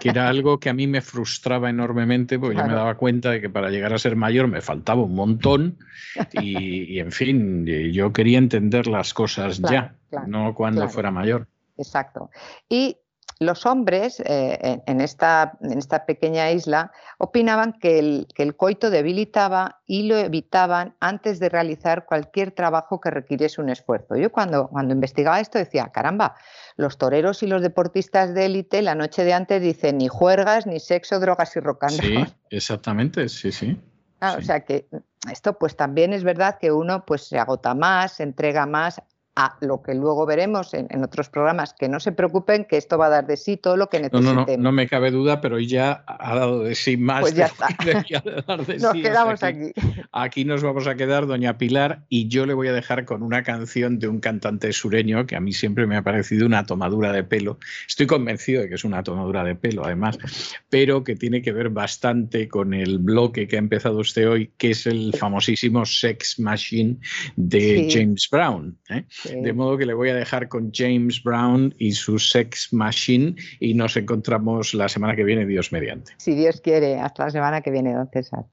que 0.00 0.08
era 0.08 0.28
algo 0.28 0.58
que 0.58 0.70
a 0.70 0.72
mí 0.72 0.88
me 0.88 1.00
frustraba 1.00 1.70
enormemente, 1.70 2.36
porque 2.36 2.56
yo 2.56 2.66
me 2.66 2.74
daba 2.74 2.96
cuenta 2.96 3.30
de 3.30 3.40
que 3.40 3.48
para 3.48 3.70
llegar 3.70 3.92
a 3.94 3.98
ser 3.98 4.16
mayor 4.16 4.48
me 4.48 4.60
faltaba 4.60 5.02
un 5.02 5.14
montón 5.14 5.78
y, 6.32 6.98
en 6.98 7.12
fin, 7.12 7.64
yo 7.92 8.12
quería 8.12 8.38
entender 8.38 8.88
las 8.88 9.14
cosas 9.14 9.60
ya, 9.60 9.94
no 10.26 10.52
cuando 10.52 10.88
fuera 10.88 11.12
mayor. 11.12 11.46
Exacto. 11.78 12.30
Y 12.68 12.96
los 13.42 13.66
hombres 13.66 14.20
eh, 14.20 14.82
en, 14.86 15.00
esta, 15.00 15.58
en, 15.60 15.78
esta, 15.78 16.06
pequeña 16.06 16.50
isla 16.50 16.92
opinaban 17.18 17.72
que 17.72 17.98
el, 17.98 18.56
coito 18.56 18.90
debilitaba 18.90 19.80
y 19.86 20.04
lo 20.04 20.16
evitaban 20.16 20.94
antes 21.00 21.38
de 21.38 21.48
realizar 21.48 22.06
cualquier 22.06 22.52
trabajo 22.52 23.00
que 23.00 23.10
requiriese 23.10 23.60
un 23.60 23.68
esfuerzo. 23.68 24.16
Yo 24.16 24.32
cuando, 24.32 24.68
cuando 24.68 24.94
investigaba 24.94 25.40
esto 25.40 25.58
decía, 25.58 25.90
caramba, 25.92 26.34
los 26.76 26.98
toreros 26.98 27.42
y 27.42 27.46
los 27.46 27.62
deportistas 27.62 28.34
de 28.34 28.46
élite 28.46 28.82
la 28.82 28.94
noche 28.94 29.24
de 29.24 29.34
antes 29.34 29.60
dicen 29.60 29.98
ni 29.98 30.08
juergas, 30.08 30.66
ni 30.66 30.80
sexo, 30.80 31.20
drogas 31.20 31.54
y 31.56 31.60
rocando. 31.60 32.02
Sí, 32.02 32.24
exactamente, 32.50 33.28
sí, 33.28 33.52
sí. 33.52 33.80
O 34.20 34.40
sea 34.40 34.60
que 34.60 34.86
esto 35.30 35.58
pues 35.58 35.76
también 35.76 36.12
es 36.12 36.22
verdad 36.22 36.58
que 36.60 36.70
uno 36.70 37.04
pues 37.04 37.26
se 37.26 37.38
agota 37.38 37.74
más, 37.74 38.12
se 38.12 38.22
entrega 38.22 38.66
más, 38.66 39.02
a 39.34 39.56
lo 39.60 39.82
que 39.82 39.94
luego 39.94 40.26
veremos 40.26 40.74
en, 40.74 40.88
otros 41.02 41.30
programas, 41.30 41.72
que 41.72 41.88
no 41.88 42.00
se 42.00 42.12
preocupen, 42.12 42.66
que 42.66 42.76
esto 42.76 42.98
va 42.98 43.06
a 43.06 43.10
dar 43.10 43.26
de 43.26 43.36
sí 43.36 43.56
todo 43.56 43.76
lo 43.76 43.88
que 43.88 43.98
necesitemos. 43.98 44.34
No, 44.34 44.46
no, 44.46 44.56
no, 44.58 44.72
me 44.72 44.86
cabe 44.86 45.10
duda, 45.10 45.40
pero 45.40 45.58
ya 45.58 46.04
ha 46.06 46.34
dado 46.36 46.62
de 46.64 46.74
sí 46.74 46.96
más 46.96 47.22
pues 47.22 47.34
ya 47.34 47.46
está. 47.46 47.68
nos 48.56 48.92
quedamos 48.92 49.42
aquí, 49.42 49.72
aquí. 50.12 50.44
nos 50.44 50.62
vamos 50.62 50.86
a 50.86 50.96
quedar, 50.96 51.26
doña 51.26 51.56
Pilar, 51.56 52.04
y 52.10 52.28
yo 52.28 52.44
le 52.44 52.52
voy 52.52 52.68
a 52.68 52.72
dejar 52.72 53.06
con 53.06 53.22
una 53.22 53.42
canción 53.42 53.98
de 53.98 54.08
un 54.08 54.20
cantante 54.20 54.72
sureño 54.72 55.26
que 55.26 55.36
a 55.36 55.40
mí 55.40 55.52
siempre 55.52 55.86
me 55.86 55.96
ha 55.96 56.02
parecido 56.02 56.46
una 56.46 56.66
tomadura 56.66 57.12
de 57.12 57.24
pelo. 57.24 57.58
Estoy 57.88 58.06
convencido 58.06 58.62
de 58.62 58.68
que 58.68 58.74
es 58.74 58.84
una 58.84 59.02
tomadura 59.02 59.44
de 59.44 59.54
pelo, 59.54 59.84
además, 59.84 60.18
pero 60.68 61.04
que 61.04 61.16
tiene 61.16 61.40
que 61.40 61.52
ver 61.52 61.70
bastante 61.70 62.48
con 62.48 62.74
el 62.74 62.98
bloque 62.98 63.48
que 63.48 63.56
ha 63.56 63.60
empezado 63.60 63.98
usted 63.98 64.28
hoy, 64.28 64.50
que 64.58 64.72
es 64.72 64.86
el 64.86 65.14
famosísimo 65.14 65.86
Sex 65.86 66.38
Machine 66.38 66.98
de 67.36 67.88
James 67.90 68.28
Brown. 68.30 68.76
¿eh? 68.90 69.04
De 69.24 69.52
modo 69.52 69.78
que 69.78 69.86
le 69.86 69.94
voy 69.94 70.10
a 70.10 70.14
dejar 70.14 70.48
con 70.48 70.70
James 70.72 71.22
Brown 71.22 71.74
y 71.78 71.92
su 71.92 72.18
Sex 72.18 72.72
Machine 72.72 73.34
y 73.60 73.74
nos 73.74 73.96
encontramos 73.96 74.74
la 74.74 74.88
semana 74.88 75.16
que 75.16 75.24
viene, 75.24 75.46
Dios 75.46 75.72
mediante. 75.72 76.12
Si 76.18 76.34
Dios 76.34 76.60
quiere, 76.60 76.98
hasta 76.98 77.24
la 77.24 77.30
semana 77.30 77.60
que 77.60 77.70
viene, 77.70 77.94
don 77.94 78.08
César. 78.10 78.44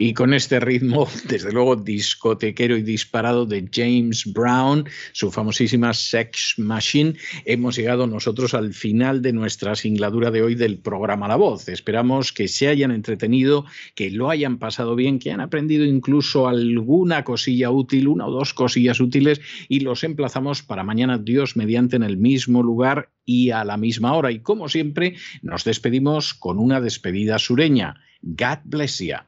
Y 0.00 0.14
con 0.14 0.32
este 0.32 0.60
ritmo, 0.60 1.08
desde 1.28 1.52
luego, 1.52 1.74
discotequero 1.74 2.76
y 2.76 2.82
disparado 2.82 3.46
de 3.46 3.68
James 3.72 4.32
Brown, 4.32 4.88
su 5.12 5.32
famosísima 5.32 5.92
Sex 5.92 6.54
Machine, 6.56 7.14
hemos 7.44 7.76
llegado 7.76 8.06
nosotros 8.06 8.54
al 8.54 8.74
final 8.74 9.22
de 9.22 9.32
nuestra 9.32 9.74
singladura 9.74 10.30
de 10.30 10.42
hoy 10.42 10.54
del 10.54 10.78
programa 10.78 11.26
La 11.26 11.34
Voz. 11.34 11.68
Esperamos 11.68 12.32
que 12.32 12.46
se 12.46 12.68
hayan 12.68 12.92
entretenido, 12.92 13.64
que 13.96 14.10
lo 14.12 14.30
hayan 14.30 14.58
pasado 14.58 14.94
bien, 14.94 15.18
que 15.18 15.30
hayan 15.30 15.40
aprendido 15.40 15.84
incluso 15.84 16.46
alguna 16.46 17.24
cosilla 17.24 17.70
útil, 17.70 18.06
una 18.06 18.26
o 18.28 18.30
dos 18.30 18.54
cosillas 18.54 19.00
útiles, 19.00 19.40
y 19.68 19.80
los 19.80 20.04
emplazamos 20.04 20.62
para 20.62 20.84
mañana, 20.84 21.18
Dios 21.18 21.56
mediante, 21.56 21.96
en 21.96 22.04
el 22.04 22.18
mismo 22.18 22.62
lugar 22.62 23.10
y 23.24 23.50
a 23.50 23.64
la 23.64 23.76
misma 23.76 24.14
hora. 24.14 24.30
Y 24.30 24.38
como 24.38 24.68
siempre, 24.68 25.16
nos 25.42 25.64
despedimos 25.64 26.34
con 26.34 26.58
una 26.58 26.80
despedida 26.80 27.38
sureña. 27.40 28.00
God 28.22 28.58
bless 28.64 28.98
you. 28.98 29.27